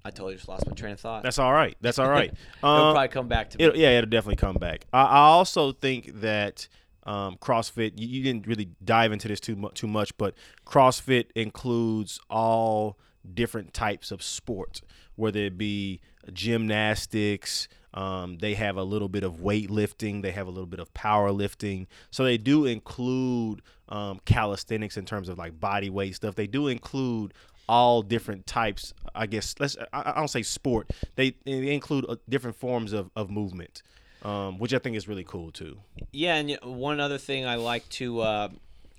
[0.06, 1.24] I totally just lost my train of thought.
[1.24, 1.76] That's all right.
[1.82, 2.32] That's all right.
[2.60, 3.66] It'll Um, probably come back to me.
[3.66, 4.86] It'll, yeah, it'll definitely come back.
[4.94, 6.68] I, I also think that
[7.04, 7.94] um, CrossFit.
[7.96, 12.98] You, you didn't really dive into this too too much, but CrossFit includes all
[13.34, 14.82] different types of sport,
[15.16, 16.02] whether it be
[16.34, 17.68] gymnastics.
[17.94, 20.22] Um, they have a little bit of weightlifting.
[20.22, 21.88] They have a little bit of powerlifting.
[22.12, 26.36] So they do include um, calisthenics in terms of like body weight stuff.
[26.36, 27.34] They do include
[27.68, 28.94] all different types.
[29.16, 29.78] I guess let's.
[29.94, 30.92] I, I don't say sport.
[31.16, 33.82] They, they include uh, different forms of, of movement,
[34.24, 35.80] um, which I think is really cool too.
[36.12, 38.50] Yeah, and one other thing I like to, uh,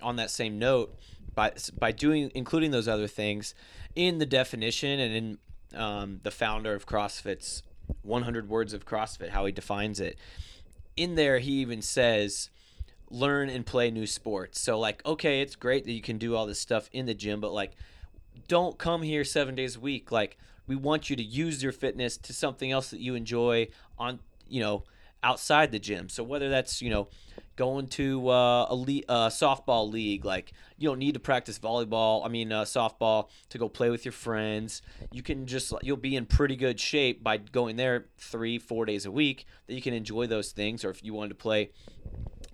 [0.02, 0.94] on that same note,
[1.34, 3.54] by by doing including those other things
[3.98, 7.64] in the definition and in um, the founder of CrossFit's
[8.02, 10.16] 100 words of CrossFit, how he defines it.
[10.96, 12.48] In there, he even says,
[13.10, 14.60] learn and play new sports.
[14.60, 17.40] So like, okay, it's great that you can do all this stuff in the gym,
[17.40, 17.72] but like,
[18.46, 20.12] don't come here seven days a week.
[20.12, 20.38] Like,
[20.68, 23.66] we want you to use your fitness to something else that you enjoy
[23.98, 24.84] on, you know,
[25.24, 26.08] outside the gym.
[26.08, 27.08] So whether that's you know
[27.58, 32.24] going to uh, a uh, softball league, like you don't need to practice volleyball.
[32.24, 34.80] I mean uh, softball to go play with your friends.
[35.10, 39.04] You can just you'll be in pretty good shape by going there three four days
[39.04, 39.44] a week.
[39.66, 40.84] That you can enjoy those things.
[40.84, 41.72] Or if you wanted to play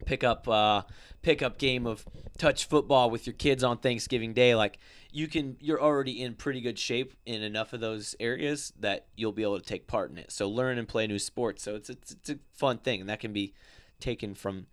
[0.06, 0.82] pick up uh,
[1.20, 2.06] pick up game of
[2.38, 4.78] touch football with your kids on Thanksgiving Day, like
[5.12, 9.32] you can you're already in pretty good shape in enough of those areas that you'll
[9.32, 10.32] be able to take part in it.
[10.32, 11.62] So learn and play new sports.
[11.62, 13.52] So it's it's, it's a fun thing and that can be
[14.04, 14.66] taken from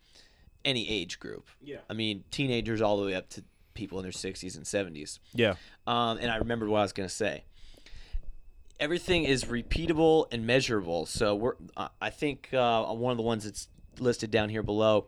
[0.63, 1.47] any age group.
[1.63, 1.77] Yeah.
[1.89, 5.19] I mean, teenagers all the way up to people in their 60s and 70s.
[5.33, 5.55] Yeah.
[5.87, 7.45] Um, and I remembered what I was going to say.
[8.79, 11.05] Everything is repeatable and measurable.
[11.05, 13.69] So we're, uh, I think uh, one of the ones that's
[13.99, 15.07] listed down here below.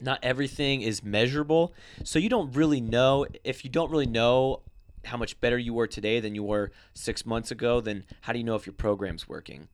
[0.00, 1.72] Not everything is measurable,
[2.02, 3.24] so you don't really know.
[3.44, 4.62] If you don't really know
[5.04, 8.40] how much better you were today than you were six months ago, then how do
[8.40, 9.68] you know if your program's working?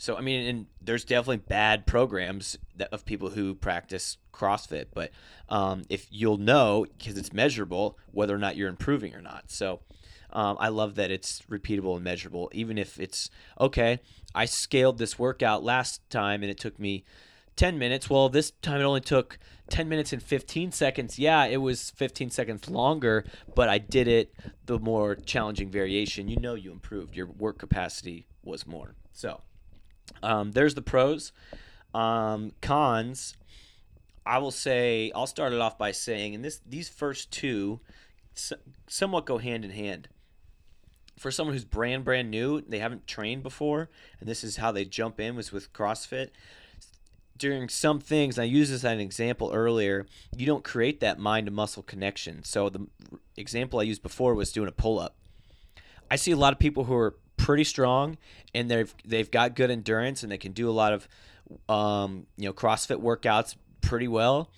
[0.00, 5.10] So I mean, and there's definitely bad programs that, of people who practice CrossFit, but
[5.50, 9.50] um, if you'll know because it's measurable whether or not you're improving or not.
[9.50, 9.80] So
[10.32, 13.28] um, I love that it's repeatable and measurable, even if it's
[13.60, 14.00] okay.
[14.34, 17.04] I scaled this workout last time and it took me
[17.56, 18.08] 10 minutes.
[18.08, 19.38] Well, this time it only took
[19.68, 21.18] 10 minutes and 15 seconds.
[21.18, 24.34] Yeah, it was 15 seconds longer, but I did it
[24.64, 26.26] the more challenging variation.
[26.28, 27.16] You know, you improved.
[27.16, 28.94] Your work capacity was more.
[29.12, 29.42] So
[30.22, 31.32] um, there's the pros.
[31.94, 33.36] Um, cons,
[34.24, 37.80] I will say, I'll start it off by saying, and this these first two
[38.86, 40.08] somewhat go hand in hand.
[41.20, 44.86] for someone who's brand brand new, they haven't trained before, and this is how they
[44.86, 46.30] jump in was with CrossFit.
[47.36, 50.06] During some things, I used this as an example earlier.
[50.34, 52.42] You don't create that mind to muscle connection.
[52.42, 52.86] So the
[53.36, 55.14] example I used before was doing a pull up.
[56.10, 57.16] I see a lot of people who are
[57.50, 58.16] pretty strong
[58.54, 61.08] and they've they've got good endurance and they can do a lot of
[61.68, 64.52] um, you know CrossFit workouts pretty well.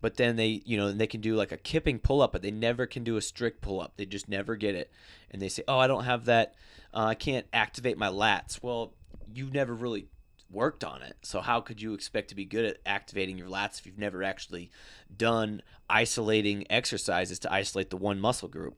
[0.00, 2.52] But then they you know they can do like a kipping pull up, but they
[2.52, 3.94] never can do a strict pull up.
[3.96, 4.92] They just never get it,
[5.32, 6.54] and they say, "Oh, I don't have that.
[6.94, 8.92] Uh, I can't activate my lats." Well,
[9.34, 10.06] you've never really
[10.48, 11.16] worked on it.
[11.22, 14.22] So how could you expect to be good at activating your lats if you've never
[14.22, 14.70] actually
[15.16, 18.76] done isolating exercises to isolate the one muscle group?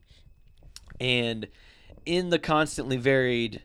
[0.99, 1.49] And
[2.05, 3.62] in the constantly varied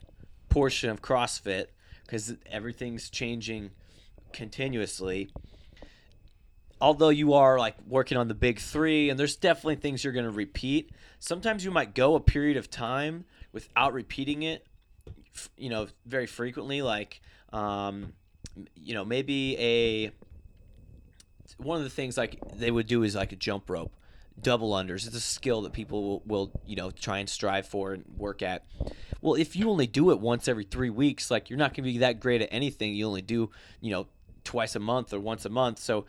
[0.48, 1.66] portion of CrossFit,
[2.04, 3.70] because everything's changing
[4.32, 5.30] continuously,
[6.80, 10.24] although you are like working on the big three, and there's definitely things you're going
[10.24, 14.66] to repeat, sometimes you might go a period of time without repeating it,
[15.56, 16.82] you know, very frequently.
[16.82, 17.20] Like,
[17.52, 18.12] um,
[18.74, 20.12] you know, maybe a
[21.58, 23.92] one of the things like they would do is like a jump rope
[24.40, 25.06] double unders.
[25.06, 28.42] It's a skill that people will, will, you know try and strive for and work
[28.42, 28.64] at.
[29.20, 31.92] Well, if you only do it once every three weeks, like you're not going to
[31.92, 32.94] be that great at anything.
[32.94, 34.06] You only do you know
[34.44, 35.78] twice a month or once a month.
[35.78, 36.06] So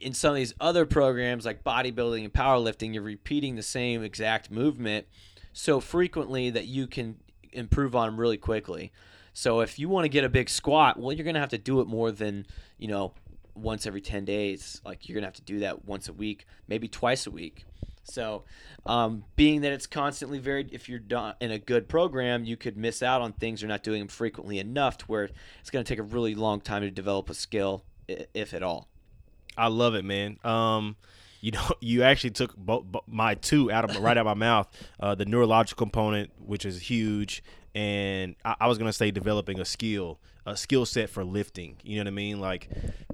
[0.00, 4.50] in some of these other programs like bodybuilding and powerlifting, you're repeating the same exact
[4.50, 5.06] movement
[5.52, 7.16] so frequently that you can
[7.52, 8.92] improve on them really quickly.
[9.34, 11.58] So if you want to get a big squat, well, you're going to have to
[11.58, 12.46] do it more than
[12.78, 13.12] you know
[13.54, 14.80] once every 10 days.
[14.84, 17.64] Like you're to have to do that once a week, maybe twice a week.
[18.04, 18.44] So,
[18.84, 22.76] um, being that it's constantly varied, if you're done in a good program, you could
[22.76, 23.62] miss out on things.
[23.62, 25.30] You're not doing them frequently enough to where
[25.60, 28.88] it's to take a really long time to develop a skill, if at all.
[29.56, 30.38] I love it, man.
[30.44, 30.96] Um,
[31.40, 34.34] you know, you actually took bo- bo- my two out of right out of my
[34.34, 34.68] mouth.
[34.98, 37.44] Uh, the neurological component, which is huge,
[37.74, 41.76] and I, I was gonna say developing a skill, a skill set for lifting.
[41.82, 42.40] You know what I mean?
[42.40, 42.68] Like,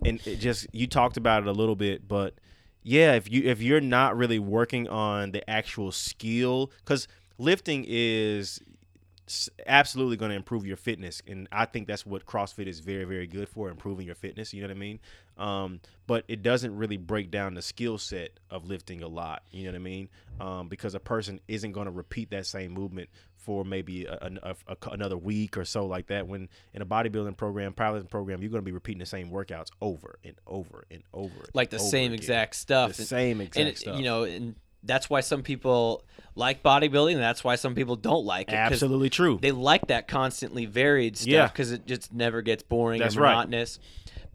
[0.04, 2.34] and it just you talked about it a little bit, but
[2.82, 8.60] yeah, if you if you're not really working on the actual skill, because lifting is
[9.66, 13.26] absolutely going to improve your fitness and i think that's what crossfit is very very
[13.26, 14.98] good for improving your fitness you know what i mean
[15.36, 19.64] um, but it doesn't really break down the skill set of lifting a lot you
[19.64, 20.08] know what i mean
[20.40, 23.08] um, because a person isn't going to repeat that same movement
[23.48, 26.28] for maybe a, a, a, another week or so like that.
[26.28, 29.70] When in a bodybuilding program, powerlifting program, you're going to be repeating the same workouts
[29.80, 32.18] over and over and over, like the same again.
[32.18, 33.96] exact stuff, the same exact and, stuff.
[33.96, 38.26] You know, and that's why some people like bodybuilding, and that's why some people don't
[38.26, 38.54] like it.
[38.54, 39.38] Absolutely true.
[39.40, 41.46] They like that constantly varied stuff Yeah.
[41.46, 43.78] because it just never gets boring That's and right.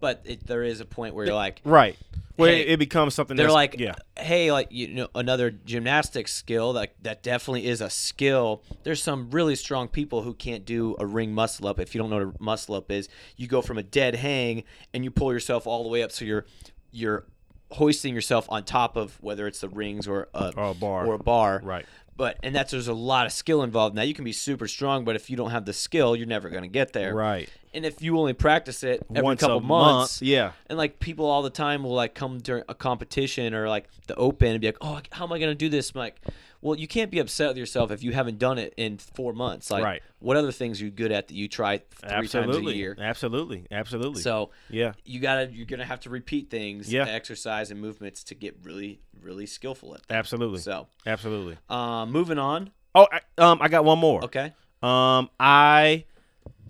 [0.00, 1.96] But it, there is a point where you're like, right.
[2.36, 3.36] Well, Hey, it, becomes something.
[3.36, 7.80] they're that's, like, yeah, hey, like you know, another gymnastics skill that that definitely is
[7.80, 8.62] a skill.
[8.82, 11.78] There's some really strong people who can't do a ring muscle up.
[11.78, 14.64] If you don't know what a muscle up is, you go from a dead hang
[14.92, 16.44] and you pull yourself all the way up, so you're
[16.90, 17.24] you're
[17.72, 21.06] hoisting yourself on top of whether it's the rings or a, Or a bar.
[21.06, 21.60] or a bar.
[21.64, 21.84] right.
[22.16, 23.96] But and that's there's a lot of skill involved.
[23.96, 26.48] Now you can be super strong, but if you don't have the skill, you're never
[26.48, 27.14] going to get there.
[27.14, 27.48] Right.
[27.72, 30.52] And if you only practice it every Once couple a months, month, yeah.
[30.68, 34.14] and like people all the time will like come during a competition or like the
[34.14, 36.20] open and be like, "Oh, how am I gonna do this?" I'm like,
[36.64, 39.70] well, you can't be upset with yourself if you haven't done it in four months.
[39.70, 40.02] Like, Right.
[40.18, 42.54] what other things are you good at that you try three Absolutely.
[42.54, 42.96] times a year?
[42.98, 43.66] Absolutely.
[43.70, 44.22] Absolutely.
[44.22, 44.94] So yeah.
[45.04, 47.06] you gotta you're gonna have to repeat things, Yeah.
[47.06, 50.06] exercise and movements to get really really skillful at.
[50.08, 50.16] Them.
[50.16, 50.58] Absolutely.
[50.60, 51.58] So, Absolutely.
[51.68, 52.70] um, moving on.
[52.94, 54.24] Oh, I, um, I got one more.
[54.24, 54.54] Okay.
[54.82, 56.06] Um, I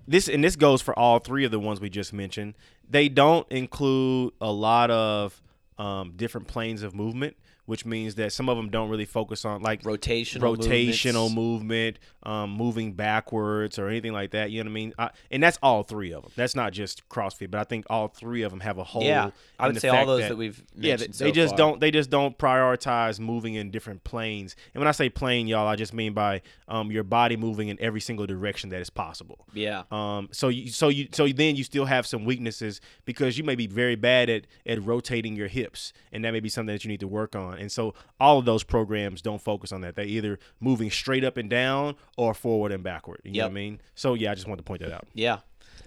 [0.07, 2.55] this and this goes for all three of the ones we just mentioned.
[2.89, 5.41] They don't include a lot of
[5.77, 7.35] um, different planes of movement,
[7.65, 10.55] which means that some of them don't really focus on like Rotational.
[10.55, 11.55] rotational movements.
[11.65, 14.51] movement, um, moving backwards or anything like that.
[14.51, 14.93] You know what I mean?
[14.97, 16.31] I, and that's all three of them.
[16.35, 19.03] That's not just CrossFit, but I think all three of them have a whole.
[19.03, 21.57] Yeah, I would say all those that, we've yeah, they, they so just far.
[21.57, 21.81] don't.
[21.81, 24.55] They just don't prioritize moving in different planes.
[24.73, 27.77] And when I say plane, y'all, I just mean by um, your body moving in
[27.81, 29.45] every single direction that is possible.
[29.53, 29.83] Yeah.
[29.91, 33.55] Um, so you, so you, so then you still have some weaknesses because you may
[33.55, 36.89] be very bad at at rotating your hips, and that may be something that you
[36.89, 37.54] need to work on.
[37.57, 39.95] And so all of those programs don't focus on that.
[39.95, 43.21] They either moving straight up and down or forward and backward.
[43.23, 43.81] You know what I mean?
[43.95, 45.07] So yeah, I just wanted to point that out.
[45.13, 45.39] Yeah.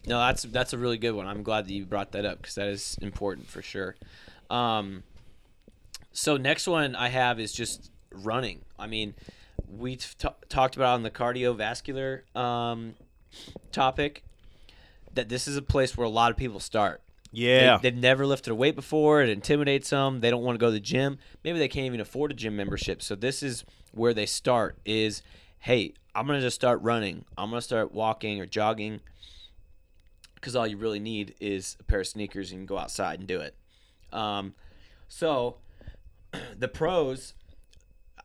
[0.06, 1.26] No, that's that's a really good one.
[1.26, 3.96] I'm glad that you brought that up because that is important for sure.
[4.48, 5.02] Um,
[6.12, 8.62] so next one I have is just running.
[8.78, 9.14] I mean,
[9.68, 12.94] we t- talked about on the cardiovascular um,
[13.72, 14.24] topic
[15.14, 17.02] that this is a place where a lot of people start.
[17.30, 17.78] Yeah.
[17.78, 19.22] They, have never lifted a weight before.
[19.22, 20.20] It intimidates them.
[20.20, 21.18] They don't want to go to the gym.
[21.44, 23.02] Maybe they can't even afford a gym membership.
[23.02, 24.78] So this is where they start.
[24.84, 25.22] Is
[25.60, 27.24] hey, I'm gonna just start running.
[27.36, 29.00] I'm gonna start walking or jogging
[30.34, 33.18] because all you really need is a pair of sneakers and you can go outside
[33.18, 33.54] and do it.
[34.12, 34.54] Um,
[35.08, 35.56] so
[36.58, 37.34] the pros,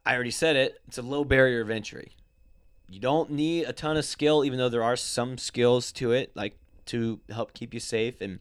[0.06, 0.80] I already said it.
[0.88, 2.14] It's a low barrier of entry.
[2.90, 6.32] You don't need a ton of skill, even though there are some skills to it,
[6.36, 8.22] like to help keep you safe.
[8.22, 8.40] And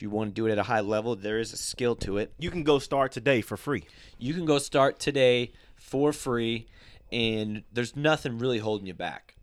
[0.00, 2.16] if you want to do it at a high level, there is a skill to
[2.16, 2.32] it.
[2.38, 3.84] You can go start today for free.
[4.18, 6.68] You can go start today for free,
[7.12, 9.34] and there's nothing really holding you back.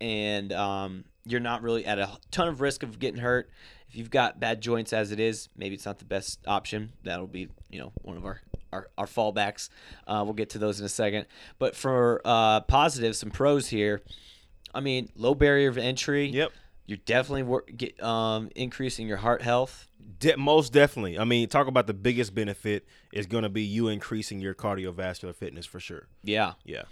[0.00, 3.50] And um, you're not really at a ton of risk of getting hurt.
[3.88, 6.92] If you've got bad joints as it is, maybe it's not the best option.
[7.02, 8.40] That'll be, you know, one of our
[8.72, 9.70] our, our fallbacks.
[10.06, 11.26] Uh, we'll get to those in a second.
[11.58, 14.02] But for uh, positives, some pros here.
[14.72, 16.26] I mean, low barrier of entry.
[16.26, 16.52] Yep.
[16.90, 19.86] You're definitely wor- get, um, increasing your heart health.
[20.18, 21.20] De- most definitely.
[21.20, 25.32] I mean, talk about the biggest benefit is going to be you increasing your cardiovascular
[25.32, 26.08] fitness for sure.
[26.24, 26.54] Yeah.
[26.64, 26.82] Yeah.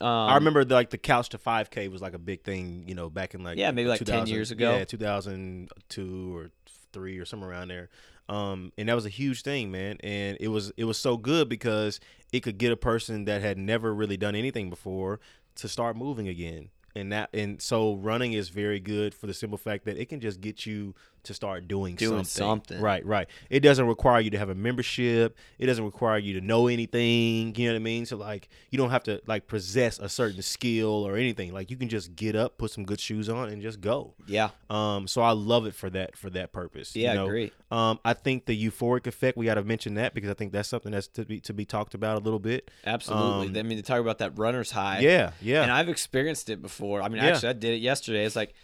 [0.00, 2.96] Um, I remember the, like the couch to 5K was like a big thing, you
[2.96, 4.78] know, back in like Yeah, maybe like 10 2000 years ago.
[4.78, 6.50] Yeah, 2002 or
[6.92, 7.90] 3 or somewhere around there.
[8.28, 9.98] Um, and that was a huge thing, man.
[10.02, 12.00] And it was it was so good because
[12.32, 15.20] it could get a person that had never really done anything before
[15.56, 16.70] to start moving again.
[16.96, 20.20] And that and so running is very good for the simple fact that it can
[20.20, 22.74] just get you to start doing, Doing something.
[22.74, 22.80] something.
[22.80, 23.28] Right, right.
[23.50, 25.36] It doesn't require you to have a membership.
[25.58, 27.54] It doesn't require you to know anything.
[27.56, 28.06] You know what I mean?
[28.06, 31.52] So like you don't have to like possess a certain skill or anything.
[31.52, 34.14] Like you can just get up, put some good shoes on, and just go.
[34.26, 34.50] yeah.
[34.70, 36.94] Um, so I love it for that for that purpose.
[36.96, 37.26] Yeah, you know?
[37.26, 37.52] agree.
[37.70, 40.68] Um, I think the euphoric effect we got to mention that because I think that's
[40.68, 42.70] something that's to be to be talked about a little bit.
[42.86, 43.48] Absolutely.
[43.48, 45.00] Um, I mean, to talk about that runner's high.
[45.00, 47.02] Yeah, yeah, And I've experienced it before.
[47.02, 47.30] I mean, Yeah.
[47.30, 48.24] actually, I did it yesterday.
[48.24, 48.54] It's like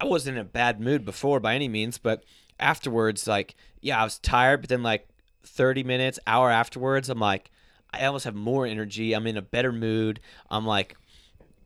[0.00, 2.24] I wasn't in a bad mood before by any means, but
[2.60, 5.08] afterwards, like, yeah, I was tired, but then like
[5.44, 7.50] 30 minutes, hour afterwards, I'm like,
[7.92, 9.14] I almost have more energy.
[9.14, 10.20] I'm in a better mood.
[10.50, 10.96] I'm like,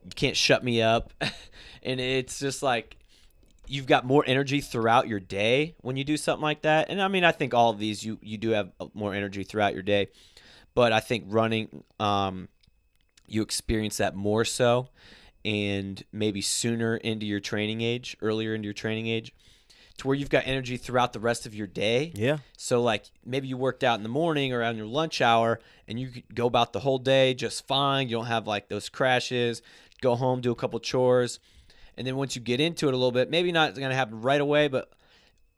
[0.03, 1.13] you can't shut me up.
[1.83, 2.97] and it's just like,
[3.67, 6.89] you've got more energy throughout your day when you do something like that.
[6.89, 9.73] And I mean, I think all of these, you, you do have more energy throughout
[9.73, 10.07] your day.
[10.75, 12.49] But I think running, um,
[13.27, 14.89] you experience that more so
[15.45, 19.33] and maybe sooner into your training age, earlier into your training age,
[19.97, 22.11] to where you've got energy throughout the rest of your day.
[22.15, 25.59] yeah, So like maybe you worked out in the morning or on your lunch hour
[25.87, 28.09] and you could go about the whole day just fine.
[28.09, 29.61] You don't have like those crashes.
[30.01, 31.39] Go home, do a couple chores.
[31.95, 34.21] And then once you get into it a little bit, maybe not going to happen
[34.21, 34.91] right away, but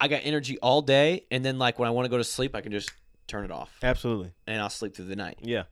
[0.02, 2.56] I got energy all day and then like when I want to go to sleep,
[2.56, 2.92] I can just
[3.28, 4.32] turn it off absolutely.
[4.46, 5.64] and I'll sleep through the night Yeah,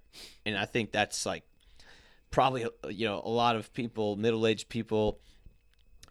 [0.46, 1.44] and I think that's like
[2.34, 5.20] probably you know a lot of people, middle aged people,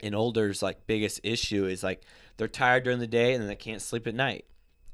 [0.03, 2.03] and older's like biggest issue is like
[2.37, 4.45] they're tired during the day and then they can't sleep at night,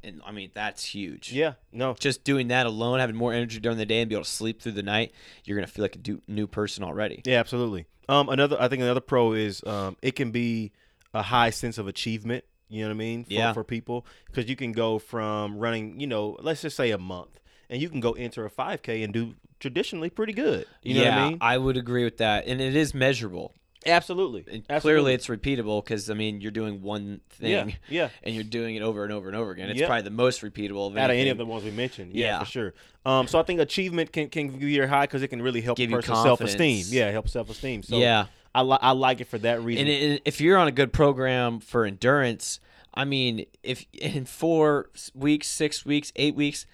[0.03, 1.33] and I mean that's huge.
[1.33, 1.53] yeah.
[1.73, 4.31] No, Just doing that alone, having more energy during the day and be able to
[4.31, 5.13] sleep through the night,
[5.45, 7.23] you're gonna feel like a do- new person already.
[7.25, 7.87] Yeah, absolutely.
[8.09, 10.73] Um, another I think another pro is um, it can be
[11.15, 12.45] a high sense of achievement.
[12.71, 13.25] You know what I mean?
[13.25, 13.53] For, Yeah.
[13.55, 17.41] For people, because you can go from running, you know, let's just say a month,
[17.71, 20.67] and you can go enter a 5K and do traditionally pretty good.
[20.83, 21.39] You know yeah, what I mean?
[21.41, 23.53] I would agree with that, and it is measurable.
[23.87, 24.45] Absolutely.
[24.53, 24.81] And Absolutely.
[24.81, 27.51] clearly, it's repeatable because I mean you're doing one thing.
[27.51, 28.09] yeah, yeah.
[28.23, 29.71] And you're doing it over and over and over again.
[29.71, 29.89] It's Yep.
[29.89, 32.39] probably the most repeatable of Out of any of the ones we mentioned, yeah, Yeah.
[32.41, 32.75] for sure.
[33.07, 35.61] Um, so I think achievement can can give you your high because it can really
[35.61, 36.85] help Give a you self esteem.
[36.89, 37.83] Yeah, help self esteem.
[37.83, 38.27] So yeah.
[38.55, 39.87] I li- I like it for that reason.
[39.87, 42.59] And it, if you're on a good program for endurance,
[42.95, 46.67] I mean, if in four weeks, six weeks, eight weeks,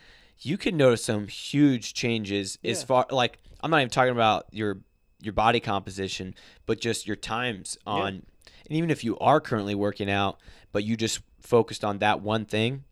[0.45, 4.79] you can notice some huge changes as far like I'm not even talking about your
[5.23, 6.35] your body composition,
[6.67, 8.23] but just your times on.
[8.67, 10.39] And even if you are currently working out,
[10.73, 12.85] but you just focused on that one thing,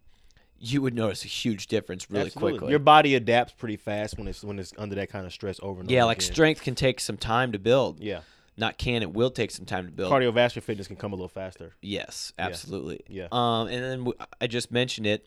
[0.58, 2.58] you would notice a huge difference really Absolutely.
[2.58, 2.70] quickly.
[2.70, 5.80] Your body adapts pretty fast when it's when it's under that kind of stress over
[5.80, 6.32] and yeah, over like again.
[6.32, 8.00] strength can take some time to build.
[8.00, 8.20] Yeah.
[8.56, 10.12] Not can, it will take some time to build.
[10.12, 11.72] Cardiovascular fitness can come a little faster.
[11.80, 12.44] Yes, Yeah.
[12.46, 13.00] absolutely.
[13.08, 13.28] Yeah.
[13.32, 15.26] Um, and then w- I just mentioned it.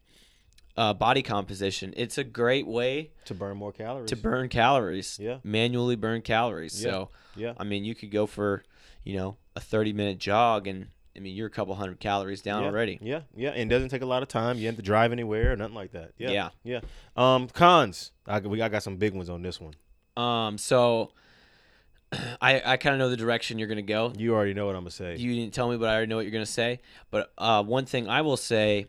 [0.77, 1.93] Uh, body composition.
[1.95, 4.09] It's a great way to burn more calories.
[4.09, 5.17] to burn calories.
[5.21, 5.37] Yeah.
[5.43, 6.83] Manually burn calories.
[6.83, 6.91] Yeah.
[6.91, 7.53] So Yeah.
[7.57, 8.63] I mean, you could go for,
[9.03, 12.63] you know, a thirty minute jog, and I mean, you're a couple hundred calories down
[12.63, 12.67] yeah.
[12.67, 12.99] already.
[13.01, 14.57] Yeah, yeah, and it doesn't take a lot of time.
[14.57, 16.11] You have to drive anywhere or nothing like that.
[16.17, 16.49] Yeah, Yeah.
[16.63, 16.79] yeah.
[17.15, 18.11] Um, cons.
[18.27, 19.75] I we I got some big ones on this one.
[20.17, 21.11] Um, so
[22.41, 24.11] I I kind of know the direction you're gonna go.
[24.17, 25.15] You already know what I'm gonna say.
[25.15, 26.81] You didn't tell me, but I already know what you're going to say.
[27.11, 28.87] But uh, one thing I will say,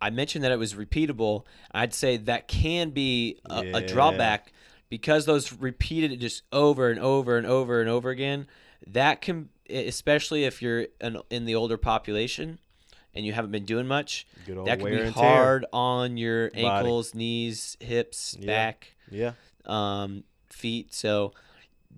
[0.00, 1.44] I mentioned that it was repeatable.
[1.72, 4.52] I'd say that can be a, a drawback
[4.88, 8.46] because those repeated just over and over and over and over again.
[8.86, 12.58] That can, especially if you're an, in the older population
[13.14, 15.22] and you haven't been doing much, Good old that can be and tear.
[15.22, 16.62] hard on your Body.
[16.62, 18.46] ankles, knees, hips, Yeah.
[18.46, 19.32] back Yeah,
[19.66, 20.94] um, feet.
[20.94, 21.32] So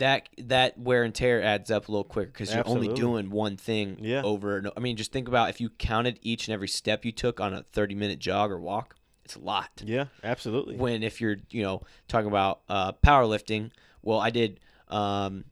[0.01, 3.57] that that wear and tear adds up a little quicker because you're only doing one
[3.57, 4.23] thing Yeah.
[4.23, 7.13] over and I mean, just think about if you counted each and every step you
[7.13, 9.83] took on a 30 minute jog or walk, it's a lot.
[9.85, 10.77] Yeah, absolutely.
[10.77, 13.71] When if you're you know talking about uh, powerlifting,
[14.03, 15.45] well, I did um,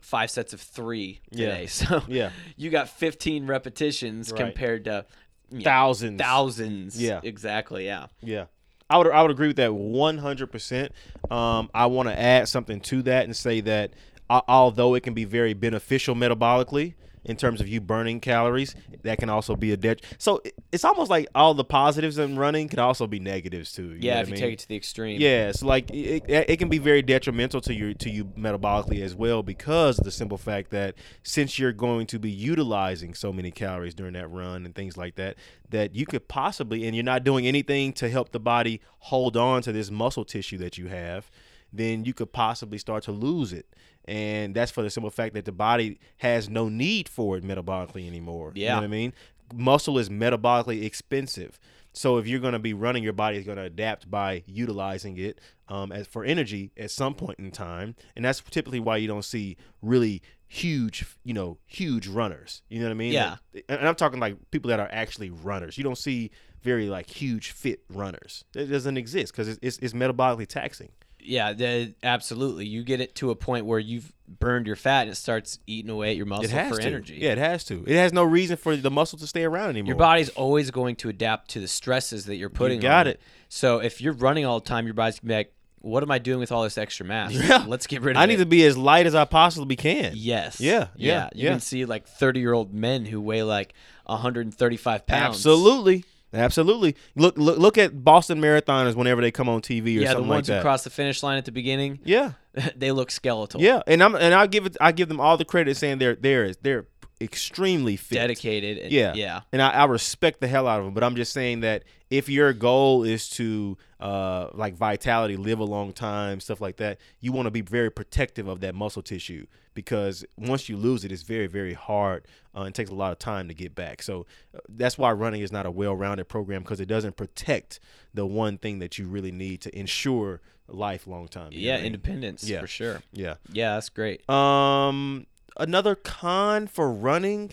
[0.00, 1.46] five sets of three Yeah.
[1.50, 2.30] today, so Yeah.
[2.56, 4.38] you got 15 repetitions Right.
[4.38, 5.04] compared to
[5.50, 6.20] you know, Thousands.
[6.20, 7.00] thousands.
[7.00, 7.20] Yeah.
[7.22, 7.84] exactly.
[7.86, 8.06] Yeah.
[8.20, 8.46] Yeah.
[8.88, 10.90] I would I would agree with that 100%.
[11.30, 13.92] Um, I want to add something to that and say that
[14.30, 16.94] uh, although it can be very beneficial metabolically
[17.26, 20.02] in terms of you burning calories, that can also be a det.
[20.18, 20.40] So
[20.72, 23.90] it's almost like all the positives in running can also be negatives too.
[23.90, 24.40] you Yeah, know if you mean?
[24.40, 25.20] take it to the extreme.
[25.20, 29.14] Yeah, so like it, it, can be very detrimental to you to you metabolically as
[29.14, 33.50] well because of the simple fact that since you're going to be utilizing so many
[33.50, 35.36] calories during that run and things like that,
[35.70, 39.62] that you could possibly and you're not doing anything to help the body hold on
[39.62, 41.30] to this muscle tissue that you have,
[41.72, 43.66] then you could possibly start to lose it.
[44.08, 48.06] And that's for the simple fact that the body has no need for it metabolically
[48.06, 48.52] anymore.
[48.54, 48.62] Yeah.
[48.62, 49.12] You know what I mean?
[49.54, 51.58] Muscle is metabolically expensive.
[51.92, 55.16] So if you're going to be running, your body is going to adapt by utilizing
[55.16, 59.08] it um, as for energy at some point in time, and that's typically why you
[59.08, 62.60] don't see really huge, you know, huge runners.
[62.68, 63.12] You know what I mean?
[63.14, 63.36] Yeah.
[63.54, 65.78] And and I'm talking like people that are actually runners.
[65.78, 66.30] You don't see
[66.62, 68.44] very like huge fit runners.
[68.54, 70.90] It doesn't exist because it's, it's, it's metabolically taxing.
[71.26, 72.66] Yeah, the, absolutely.
[72.66, 75.90] You get it to a point where you've burned your fat and it starts eating
[75.90, 76.86] away at your muscle It has for to.
[76.86, 77.18] energy.
[77.20, 77.84] Yeah, it has to.
[77.86, 79.88] It has no reason for the muscle to stay around anymore.
[79.88, 83.04] Your body's always going to adapt to the stresses that you're putting got on it.
[83.04, 83.20] Got it.
[83.48, 86.18] So if you're running all the time, your body's gonna be like, what am I
[86.18, 87.32] doing with all this extra mass?
[87.48, 87.64] Yeah.
[87.68, 88.24] Let's get rid of I it.
[88.24, 90.12] I need to be as light as I possibly can.
[90.16, 90.60] Yes.
[90.60, 91.50] Yeah, yeah, You yeah.
[91.50, 93.74] can see like 30 year old men who weigh like
[94.06, 95.36] 135 pounds.
[95.36, 96.04] Absolutely.
[96.36, 96.96] Absolutely.
[97.14, 100.00] Look, look look at Boston marathoners whenever they come on TV or something.
[100.00, 100.08] like that.
[100.08, 102.32] Yeah, the ones who cross the finish line at the beginning, yeah.
[102.76, 103.60] they look skeletal.
[103.60, 103.82] Yeah.
[103.86, 106.54] And I'm and I give it I give them all the credit saying they're they're
[106.62, 106.86] they're
[107.20, 108.16] extremely fit.
[108.16, 108.78] Dedicated.
[108.78, 109.14] and- Yeah.
[109.14, 109.40] Yeah.
[109.52, 112.28] And I, I respect the hell out of them, but I'm just saying that if
[112.28, 117.32] your goal is to uh like vitality, live a long time, stuff like that, you
[117.32, 121.22] want to be very protective of that muscle tissue because once you lose it, it's
[121.22, 124.02] very very hard uh, and takes a lot of time to get back.
[124.02, 127.80] So uh, that's why running is not a well-rounded program because it doesn't protect
[128.14, 131.50] the one thing that you really need to ensure life long time.
[131.52, 131.86] Yeah, what I mean?
[131.86, 132.60] independence Yeah.
[132.60, 133.02] for sure.
[133.12, 133.34] Yeah.
[133.52, 134.28] Yeah, that's great.
[134.28, 135.26] Um,
[135.58, 137.52] another con for running.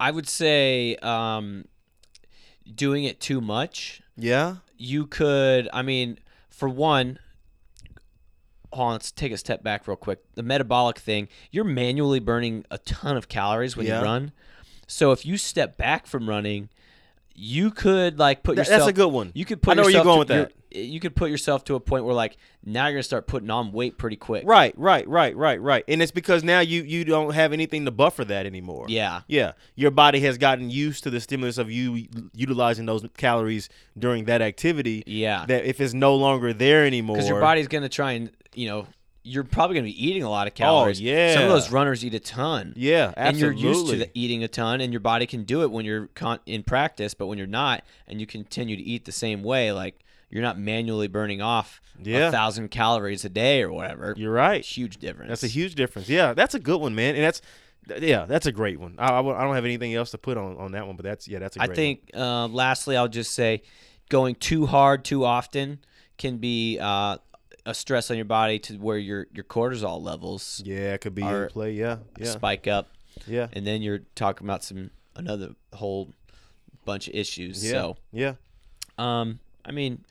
[0.00, 1.66] I would say um,
[2.72, 4.02] doing it too much.
[4.16, 4.56] Yeah.
[4.76, 6.18] You could, I mean,
[6.50, 7.18] for one,
[8.72, 10.20] hold on, let's take a step back real quick.
[10.34, 14.00] The metabolic thing, you're manually burning a ton of calories when Yeah.
[14.00, 14.32] you run.
[14.86, 16.68] So if you step back from running,
[17.34, 18.80] you could like put Th- yourself.
[18.80, 19.30] that's a good one.
[19.34, 21.64] You could put I know where you're going to- with you're- You could put yourself
[21.64, 24.44] to a point where like now you're gonna start putting on weight pretty quick.
[24.46, 25.84] Right, right, right, right, right.
[25.88, 28.86] And it's because now you you don't have anything to buffer that anymore.
[28.88, 29.22] Yeah.
[29.28, 29.52] Yeah.
[29.76, 33.68] Your body has gotten used to the stimulus of you utilizing those calories
[33.98, 35.04] during that activity.
[35.06, 35.46] Yeah.
[35.46, 37.16] That if it's no longer there anymore.
[37.16, 38.86] Because your body's gonna try and you know
[39.26, 41.00] you're probably gonna be eating a lot of calories.
[41.00, 41.34] Oh, yeah.
[41.34, 42.74] Some of those runners eat a ton.
[42.76, 43.26] Yeah, absolutely.
[43.26, 45.86] and you're used to the, eating a ton, and your body can do it when
[45.86, 47.14] you're con- in practice.
[47.14, 50.03] But when you're not, and you continue to eat the same way, like
[50.34, 52.28] you're not manually burning off Yeah.
[52.28, 54.12] a thousand calories a day or whatever.
[54.18, 54.62] You're right.
[54.62, 55.28] Huge difference.
[55.30, 56.08] That's a huge difference.
[56.10, 57.14] Yeah, that's a good one, man.
[57.14, 57.40] And that's
[58.00, 58.96] yeah, that's a great one.
[58.98, 61.28] I, I, I don't have anything else to put on, on that one, but that's
[61.28, 62.10] yeah, that's a I great I think.
[62.14, 63.62] Uh, lastly, I'll just say,
[64.08, 65.78] going too hard too often
[66.18, 67.18] can be uh,
[67.66, 70.62] a stress on your body to where your your cortisol levels.
[70.64, 71.72] Yeah, it could be in play.
[71.72, 72.88] Yeah, yeah, spike up.
[73.26, 76.10] yeah, and then you're talking about some another whole
[76.86, 77.64] bunch of issues.
[77.64, 78.34] yeah, So, yeah.
[78.98, 80.04] um, I mean,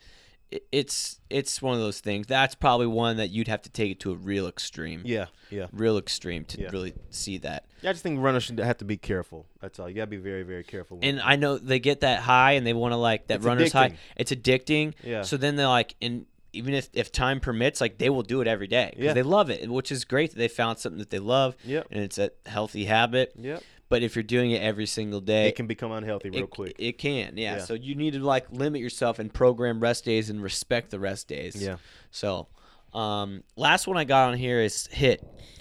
[0.72, 2.28] it's it's one of those things.
[2.28, 5.02] That's probably one that you'd have to take it to a real extreme.
[5.04, 5.68] Yeah, yeah.
[5.72, 6.70] Real extreme to Yeah.
[6.72, 7.66] really see that.
[7.82, 9.46] Yeah, I just think runners should have to be careful.
[9.62, 9.90] That's all.
[9.90, 11.00] You gotta be very, very careful.
[11.02, 13.72] And I know they get that high and they want to like that It's runner's
[13.74, 13.98] high.
[14.16, 14.94] It's addicting.
[15.04, 15.24] Yeah.
[15.24, 16.26] So then they're like, and
[16.56, 19.14] even if, if time permits, like they will do it every day 'cause Yeah.
[19.14, 21.56] they love it, which is great that they found something that they love.
[21.66, 21.88] Yep.
[21.90, 23.34] And it's a healthy habit.
[23.40, 23.64] Yep.
[23.94, 26.76] But if you're doing it every single day, It can become unhealthy real it, quick.
[26.80, 27.58] It can, yeah.
[27.58, 27.64] Yeah.
[27.64, 31.28] So you need to like limit yourself and program rest days and respect the rest
[31.28, 31.56] days.
[31.56, 31.76] Yeah.
[32.10, 32.48] So,
[32.96, 35.20] um, last one I got on here is HIIT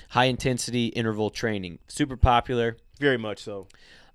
[0.08, 1.78] high intensity interval training.
[1.88, 2.78] Super popular.
[2.98, 3.68] Very much so.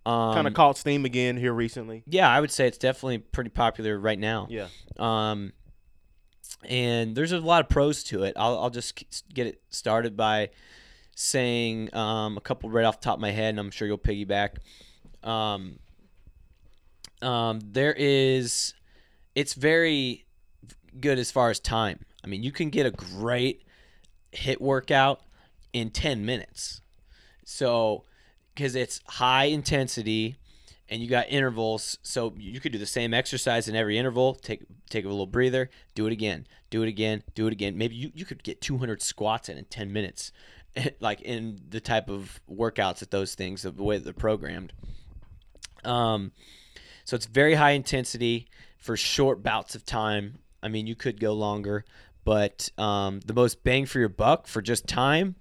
[0.03, 2.01] Um, kind of caught steam again here recently.
[2.07, 4.47] Yeah, I would say it's definitely pretty popular right now.
[4.49, 4.69] Yeah.
[4.97, 5.53] Um,
[6.67, 8.33] and there's a lot of pros to it.
[8.35, 10.49] I'll, I'll just get it started by
[11.19, 13.97] saying um, a couple right off the top of my head, and I'm sure you'll
[13.97, 14.57] piggyback.
[15.23, 15.79] Um,
[17.23, 18.75] um, there is,
[19.33, 20.25] it's very
[20.99, 22.05] good as far as time.
[22.23, 23.63] I mean, you can get a great
[24.31, 25.21] HIIT workout
[25.73, 26.81] in 10 minutes.
[27.43, 28.03] So,
[28.53, 30.35] because it's high intensity
[30.87, 34.35] and you got intervals, so you could do the same exercise in every interval.
[34.35, 37.77] Take take a little breather, do it again, do it again, do it again.
[37.77, 40.31] Maybe you, you could get 200 squats in in 10 minutes,
[40.99, 44.73] like in the type of workouts that those things, the way that they're programmed.
[45.83, 46.31] Um,
[47.05, 48.47] so it's very high intensity
[48.77, 50.39] for short bouts of time.
[50.61, 51.85] I mean, you could go longer,
[52.25, 55.35] but um, the most bang for your buck for just time.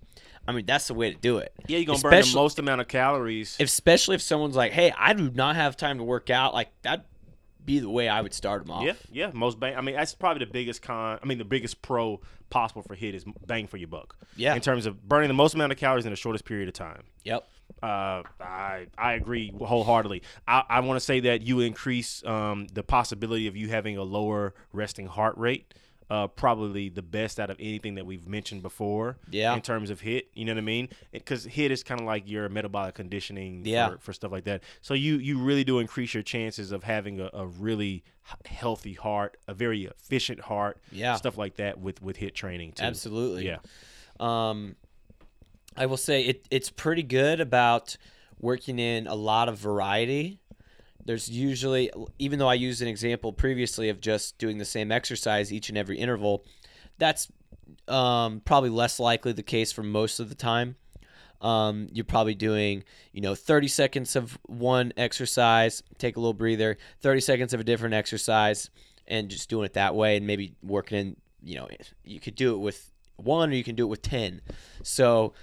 [0.49, 1.53] I mean, that's the way to do it.
[1.67, 3.57] Yeah, you're gonna burn the most amount of calories.
[3.59, 7.05] Especially if someone's like, "Hey, I do not have time to work out," like that'd
[7.67, 8.85] be the way I would start them off.
[8.85, 9.77] Yeah, yeah, most bang.
[9.77, 11.19] I mean, that's probably the biggest con.
[11.23, 14.17] I mean, the biggest pro possible for HIIT is bang for your buck.
[14.37, 14.55] Yeah.
[14.55, 17.03] In terms of burning the most amount of calories in the shortest period of time.
[17.25, 17.49] Yep.
[17.83, 20.23] Uh, I I agree wholeheartedly.
[20.47, 24.03] I, I want to say that you increase um, the possibility of you having a
[24.03, 25.75] lower resting heart rate.
[26.09, 29.19] Uh, probably the best out of anything that we've mentioned before.
[29.29, 29.55] Yeah.
[29.55, 30.89] In terms of HIIT, you know what I mean?
[31.11, 33.63] Because HIIT is kind of like your metabolic conditioning.
[33.65, 33.89] Yeah.
[33.89, 34.63] For, for stuff like that.
[34.83, 38.05] So you you really do increase your chances of having a, a really
[38.45, 40.79] healthy heart, a very efficient heart.
[40.93, 41.17] Yeah.
[41.17, 42.85] Stuff like that with with HIIT training too.
[42.85, 43.47] Absolutely.
[43.47, 43.59] Yeah.
[44.21, 44.77] Um,
[45.77, 47.97] I will say it, it's pretty good about
[48.39, 50.41] working in a lot of variety.
[51.07, 55.53] There's usually, even though I used an example previously of just doing the same exercise
[55.53, 56.45] each and every interval,
[56.99, 57.29] that's
[57.89, 60.77] um, probably less likely the case for most of the time.
[61.41, 62.83] Um, you're probably doing,
[63.13, 67.65] you know, 30 seconds of one exercise, take a little breather, 30 seconds of a
[67.65, 68.71] different exercise,
[69.07, 71.69] and just doing it that way, and maybe working in, you know,
[72.05, 74.41] you could do it with one or you can do it with 10.
[74.83, 75.35] So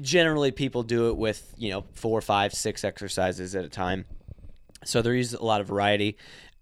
[0.00, 4.04] generally, people do it with, you know, four, five, six exercises at a time.
[4.84, 6.16] So there is a lot of variety.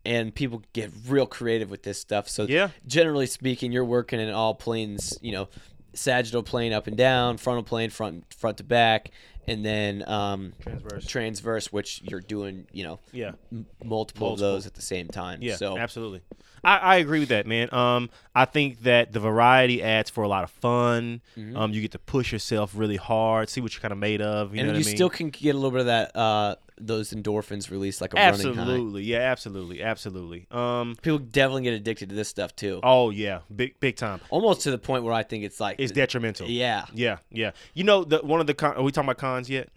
[0.05, 2.29] And people get real creative with this stuff.
[2.29, 2.71] So Yeah.
[2.87, 5.49] generally speaking, you're working in all planes, you know,
[5.93, 9.11] sagittal plane up and down, frontal plane front front to back,
[9.47, 11.07] and then um, Transverse.
[11.07, 13.33] transverse, which you're doing, you know, Yeah.
[13.53, 15.41] m- multiple, of those at the same time.
[15.43, 16.21] Yeah, so absolutely.
[16.65, 17.69] I, I agree with that, man.
[17.73, 21.21] Um, I think that the variety adds for a lot of fun.
[21.55, 24.55] Um, you get to push yourself really hard, see what you're kind of made of.
[24.55, 24.97] You and know you what I mean?
[24.97, 28.33] still can get a little bit of that uh, those endorphins released like a running
[28.35, 30.47] absolutely, yeah, absolutely, absolutely.
[30.51, 32.81] Um, People definitely get addicted to this stuff too.
[32.83, 34.21] oh yeah, big big time.
[34.31, 36.49] Almost to the point where I think it's like It's detrimental.
[36.49, 36.87] Yeah.
[36.95, 37.53] yeah, yeah.
[37.75, 39.69] You know, the one of the con- are we talking about cons yet?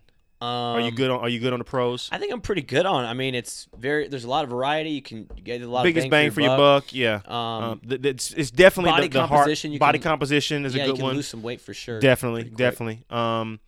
[0.41, 2.09] Um, Are you good on Are you good on the pros?
[2.11, 3.05] I think I'm pretty good on.
[3.05, 3.07] it.
[3.07, 4.07] I mean, it's very.
[4.07, 4.89] There's a lot of variety.
[4.89, 6.91] You can get a lot Biggest of bang, for your buck.
[6.91, 7.19] Yeah.
[7.27, 10.09] Um, Um, th- th- it's, it's definitely body the, the heart- composition, you body can-
[10.09, 11.15] composition is yeah, a you good can one.
[11.15, 11.99] lose some weight for sure.
[11.99, 13.03] Definitely, definitely.
[13.11, 13.59] Um,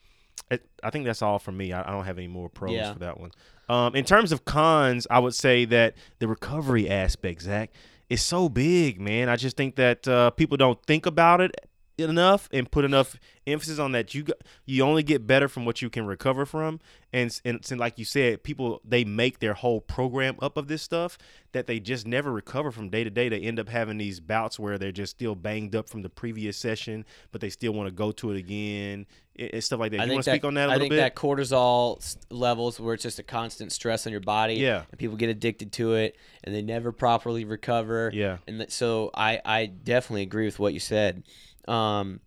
[0.53, 1.73] it, I think that's all for me.
[1.73, 2.93] I, I don't have any more pros Yeah.
[2.93, 3.31] for that one.
[3.69, 7.71] Um, in terms of cons, I would say that the recovery aspect, Zach,
[8.09, 9.29] is so big, man.
[9.29, 11.55] I just think that uh, people don't think about it
[11.99, 14.13] enough and put enough emphasis on that.
[14.15, 14.25] You
[14.65, 16.79] you only get better from what you can recover from,
[17.13, 20.81] and and, and like you said, people they make their whole program up of this
[20.81, 21.17] stuff
[21.51, 23.29] that they just never recover from day to day.
[23.29, 26.57] They end up having these bouts where they're just still banged up from the previous
[26.57, 29.05] session, but they still want to go to it again
[29.37, 29.99] and stuff like that.
[29.99, 30.97] I you think want to speak on that a I little think bit?
[30.97, 34.55] that cortisol levels, where it's just a constant stress on your body.
[34.55, 34.83] Yeah.
[34.91, 38.11] And people get addicted to it, and they never properly recover.
[38.13, 38.37] Yeah.
[38.47, 41.23] And that, so I, I definitely agree with what you said.
[41.67, 42.19] Um,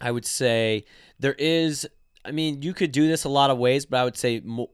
[0.00, 0.84] I would say
[1.18, 1.86] there is.
[2.24, 4.70] I mean, you could do this a lot of ways, but I would say mo-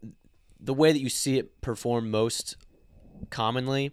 [0.59, 2.57] the way that you see it perform most
[3.31, 3.93] commonly,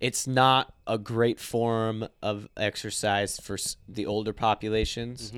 [0.00, 3.56] it's not a great form of exercise for
[3.88, 5.32] the older populations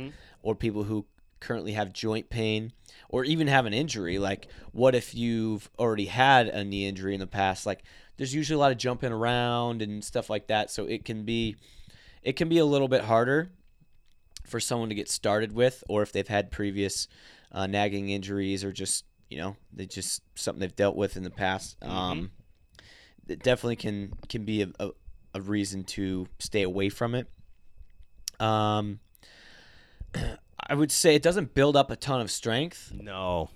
[0.46, 1.04] or people who
[1.40, 2.72] currently have joint pain
[3.08, 4.16] or even have an injury.
[4.16, 7.66] Like, what if you've already had a knee injury in the past?
[7.66, 7.82] Like,
[8.16, 11.56] there's usually a lot of jumping around and stuff like that, so it can be
[12.22, 13.50] it can be a little bit harder
[14.46, 17.08] for someone to get started with, or if they've had previous
[17.50, 21.30] uh, nagging injuries or just you know they just something they've dealt with in the
[21.30, 21.76] past.
[21.82, 22.30] Um,
[23.26, 24.90] it definitely can can be a, a,
[25.34, 27.26] a reason to stay away from it.
[28.38, 29.00] Um,
[30.68, 32.92] I would say it doesn't build up a ton of strength.
[32.94, 33.50] no.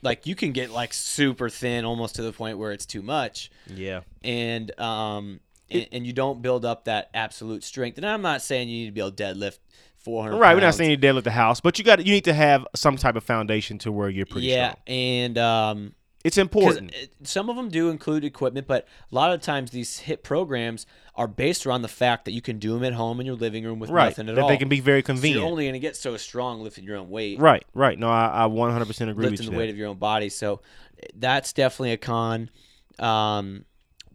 [0.00, 3.50] Like you can get like super thin, almost to the point where it's too much
[3.66, 4.00] Yeah.
[4.22, 5.40] and um
[5.70, 7.98] and, and you don't build up that absolute strength.
[7.98, 9.58] And I'm not saying you need to be able to deadlift
[9.96, 10.38] 400.
[10.38, 10.54] Right.
[10.54, 12.96] We're not saying you deadlift the house, but you got you need to have some
[12.96, 14.82] type of foundation to where you're pretty yeah, strong.
[14.86, 15.94] and um,
[16.24, 16.92] It's important.
[17.22, 21.28] some of them do include equipment, but a lot of times these HIIT programs are
[21.28, 23.78] based around the fact that you can do them at home in your living room
[23.78, 24.06] with Right.
[24.06, 24.48] nothing at That all.
[24.48, 25.40] they can be very So convenient.
[25.42, 27.38] you're only going to get so strong lifting your own weight.
[27.38, 27.64] right.
[27.72, 27.96] Right.
[27.98, 29.30] No, I, I 100% agree with you.
[29.30, 30.28] lifting the weight of your own body.
[30.28, 30.60] So
[31.14, 32.50] that's definitely a con.
[32.98, 33.64] Um,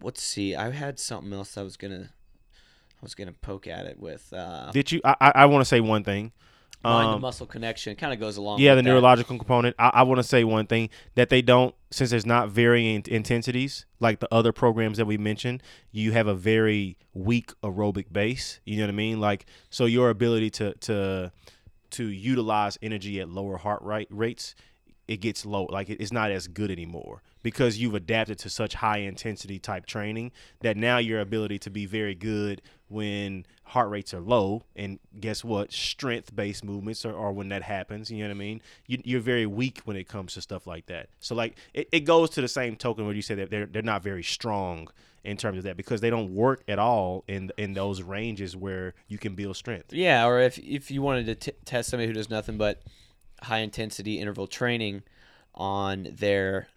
[0.02, 0.56] let's see.
[0.56, 2.10] I had something else I was gonna.
[2.12, 5.02] I was gonna poke at it with uh, Did you?
[5.06, 6.32] I I, I want to say one thing.
[6.84, 7.96] Mind Um, muscle connection.
[7.96, 8.60] Kind of goes along.
[8.60, 8.90] yeah, the that.
[8.90, 9.76] neurological component.
[9.80, 13.86] I, I want to say one thing that they don't, since there's not varying intensities
[14.00, 15.64] like the other programs that we mentioned.
[15.92, 18.60] You have a very weak aerobic base.
[18.66, 19.20] You know what I mean?
[19.20, 21.32] Like, so your ability to to
[21.92, 24.56] to utilize energy at lower heart rate rates,
[25.08, 25.66] it gets low.
[25.70, 30.32] Like, it's not as good anymore because you've adapted to such high intensity type training
[30.62, 35.44] that now your ability to be very good when heart rates are low and guess
[35.44, 35.72] what?
[35.74, 38.62] Strength based movements are, are when that happens you know what i mean?
[38.88, 41.10] You, you're very weak when it comes to stuff like that.
[41.20, 43.82] So like it, it goes to the same token where you say that they're, they're
[43.82, 44.88] not very strong
[45.24, 48.94] in terms of that because they don't work at all in in those ranges where
[49.08, 49.94] you can build strength.
[49.94, 52.82] Yeah, or if if you wanted to t- test somebody who does nothing but
[53.44, 55.04] high intensity interval training
[55.56, 56.68] on their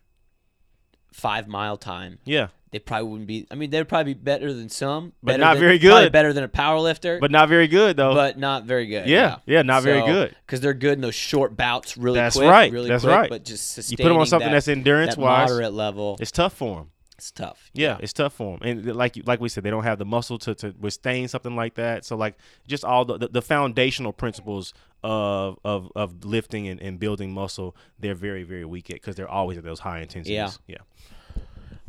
[1.12, 3.46] five mile time, yeah they probably wouldn't be.
[3.50, 6.12] I mean, they'd probably be better than some, But better not than- very good.
[6.12, 9.06] better than a power lifter, but not very good though but not very good.
[9.06, 10.34] Yeah, yeah, not very good.
[10.44, 12.50] because they're good in those short bouts, really That's quick.
[12.50, 13.30] right, Really that's quick, right.
[13.30, 16.16] But just you put them on something that, that's endurance that wise moderate level.
[16.20, 17.70] it's tough for them It's tough.
[17.72, 20.38] Yeah, it's tough for them, and like like we said, they don't have the muscle
[20.40, 22.04] to, to withstand something like that.
[22.04, 22.36] So like
[22.68, 27.74] just all the, the, the foundational principles of of, of lifting and, and building muscle,
[27.98, 30.30] they're very very weak at because they're always at those high intensities.
[30.34, 30.50] Yeah.
[30.66, 31.42] yeah.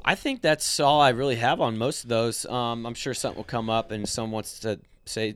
[0.05, 2.45] I think that's all I really have on most of those.
[2.45, 5.35] Um, I'm sure something will come up and someone wants to say,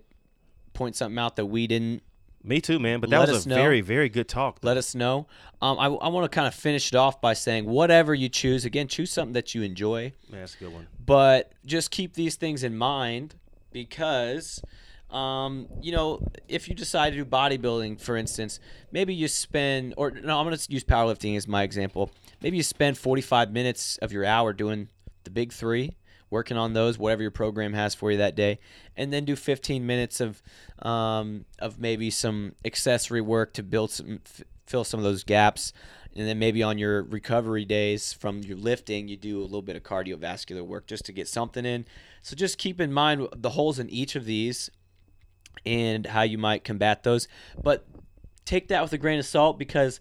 [0.73, 2.03] point something out that we didn't
[2.43, 2.99] Me too, man.
[2.99, 3.55] But that Let was a know.
[3.55, 4.59] very very good talk.
[4.63, 5.27] let us know.
[5.61, 8.65] Um, I, I want to kind of finish it off by saying, whatever you choose,
[8.65, 10.87] again, choose something that you enjoy, Man, that's a good one.
[11.05, 13.35] but just keep these things in mind
[13.71, 14.61] because,
[15.11, 18.59] um, you know, if you decide to do bodybuilding, for instance,
[18.91, 22.11] maybe you spend, or no, I'm going to use powerlifting as my example.
[22.41, 24.89] Maybe you spend 45 minutes of your hour doing
[25.25, 25.91] the big three,
[26.31, 28.57] working on those, whatever your program has for you that day,
[28.97, 30.41] and then do 15 minutes of,
[30.79, 35.73] um, of maybe some accessory work to build some, f- fill some of those gaps.
[36.15, 39.75] And then maybe on your recovery days from your lifting, you do a little bit
[39.75, 41.85] of cardiovascular work just to get something in.
[42.21, 44.69] So just keep in mind the holes in each of these
[45.65, 47.27] and how you might combat those.
[47.61, 47.85] But
[48.45, 49.99] take that with a grain of salt because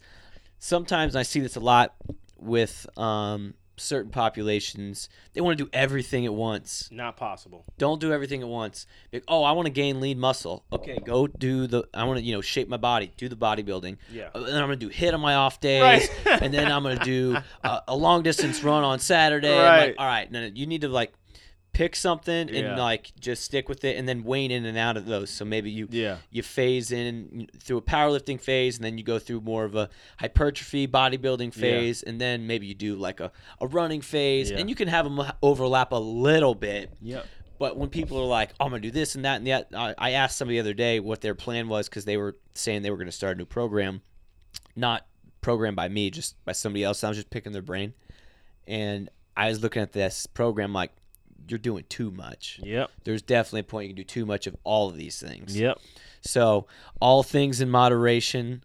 [0.59, 1.95] sometimes I see this a lot
[2.37, 5.09] with um, certain populations.
[5.33, 6.89] They want to do everything at once.
[6.91, 7.65] Not possible.
[7.77, 8.85] Don't do everything at once.
[9.11, 10.63] Like, oh, I want to gain lean muscle.
[10.71, 11.83] Okay, go do the.
[11.93, 13.11] I want to you know shape my body.
[13.17, 13.97] Do the bodybuilding.
[14.11, 14.29] Yeah.
[14.33, 15.81] Uh, then I'm gonna do HIIT on my off days,
[16.25, 16.41] Right.
[16.41, 19.57] and then I'm gonna do a, a long distance run on Saturday.
[19.57, 19.87] Right.
[19.87, 21.13] like, all right, no, no, you need to like
[21.73, 22.75] pick something and Yeah.
[22.77, 25.29] like just stick with it, and then wane in and out of those.
[25.29, 26.17] So maybe you Yeah.
[26.29, 29.89] you phase in through a powerlifting phase and then you go through more of a
[30.19, 31.61] hypertrophy bodybuilding Yeah.
[31.61, 34.57] phase and then maybe you do like a, a running phase Yeah.
[34.57, 37.25] and you can have them overlap a little bit Yep.
[37.57, 39.93] but when people are like oh, i'm gonna do this and that and that i,
[39.97, 42.91] I asked somebody the other day what their plan was because they were saying they
[42.91, 44.01] were gonna start a new program
[44.75, 45.05] not
[45.41, 47.93] programmed by me just by somebody else i was just picking their brain
[48.67, 50.91] and i was looking at this program like
[51.47, 52.89] you're doing too much Yep.
[53.03, 55.77] there's definitely a point you can do too much of all of these things Yep.
[56.21, 56.67] so,
[56.99, 58.63] all things in moderation.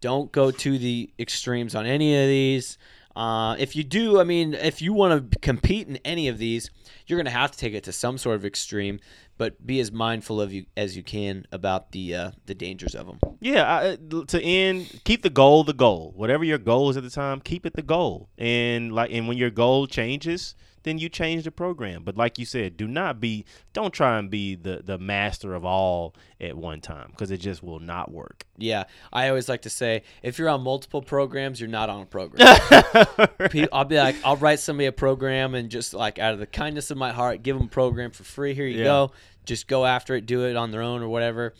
[0.00, 2.76] Don't go to the extremes on any of these.
[3.14, 6.70] Uh, if you do, I mean, if you want to compete in any of these,
[7.06, 8.98] you're going to have to take it to some sort of extreme.
[9.38, 13.06] But be as mindful of you as you can about the uh, the dangers of
[13.06, 13.18] them.
[13.40, 16.12] Yeah, I, uh, to end, keep the goal the goal.
[16.16, 18.28] Whatever your goal is at the time, keep it the goal.
[18.38, 20.54] And like, and when your goal changes,
[20.84, 22.02] then you change the program.
[22.04, 25.64] But like you said, do not be, don't try and be the the master of
[25.64, 28.44] all at one time because it just will not work.
[28.58, 32.06] Yeah, I always like to say, if you're on multiple programs, you're not on a
[32.06, 32.46] program.
[33.72, 36.90] I'll be like, I'll write somebody a program and just like out of the kindness
[36.90, 38.54] of my heart, give them a program for free.
[38.54, 38.84] Here you Yeah.
[38.84, 39.12] go.
[39.44, 41.54] Just go after it, do it on their own or whatever.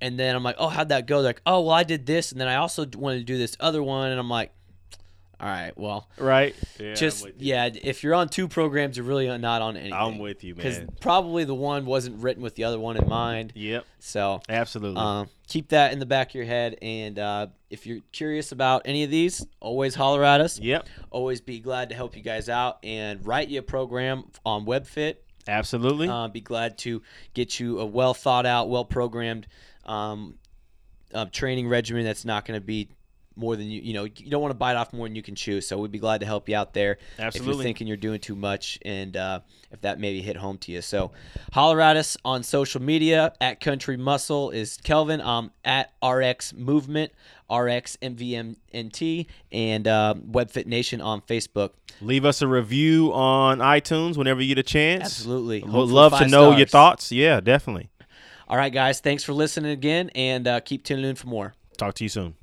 [0.00, 1.16] And then I'm like, oh, how'd that go?
[1.20, 3.54] They're like, oh, well, I did this, and then I also wanted to do this
[3.60, 4.50] other one, and I'm like,
[5.40, 6.54] all right, well, right?
[6.78, 9.94] Yeah, just yeah, if you're on two programs, you're really not on anything.
[9.94, 10.62] I'm with you, man.
[10.64, 10.88] because man.
[11.00, 13.52] probably the one wasn't written with the other one in mind.
[13.54, 15.00] Yep, So absolutely.
[15.00, 16.76] uh, keep that in the back of your head.
[16.82, 20.58] And uh, if you're curious about any of these, always holler at us.
[20.58, 24.66] yep, Always be glad to help you guys out and write you a program on
[24.66, 25.16] WebFit.
[25.48, 26.08] absolutely.
[26.08, 27.00] Uh, be glad to
[27.32, 29.46] get you a well thought out, well programmed
[29.86, 30.34] um,
[31.14, 32.88] uh, training regimen that's not going to be
[33.36, 35.34] more than you you know you don't want to bite off more than you can
[35.34, 35.60] chew.
[35.60, 36.98] So we'd be glad to help you out there.
[37.18, 39.40] If you're thinking you're doing too much, and uh,
[39.70, 41.12] if that maybe hit home to you, so
[41.52, 45.20] holler at us on social media at Country Muscle is Kelvin.
[45.20, 47.12] Um, at RX Movement,
[47.50, 51.70] RX MVMNT, and uh, WebFit Nation on Facebook.
[52.00, 55.04] Leave us a review on iTunes whenever you get a chance.
[55.04, 55.62] Absolutely.
[55.62, 57.12] Would love to know your thoughts.
[57.12, 57.90] Yeah, definitely.
[58.48, 59.00] All right, guys.
[59.00, 61.54] Thanks for listening again, and uh, keep tuning in for more.
[61.76, 62.34] Talk to you soon.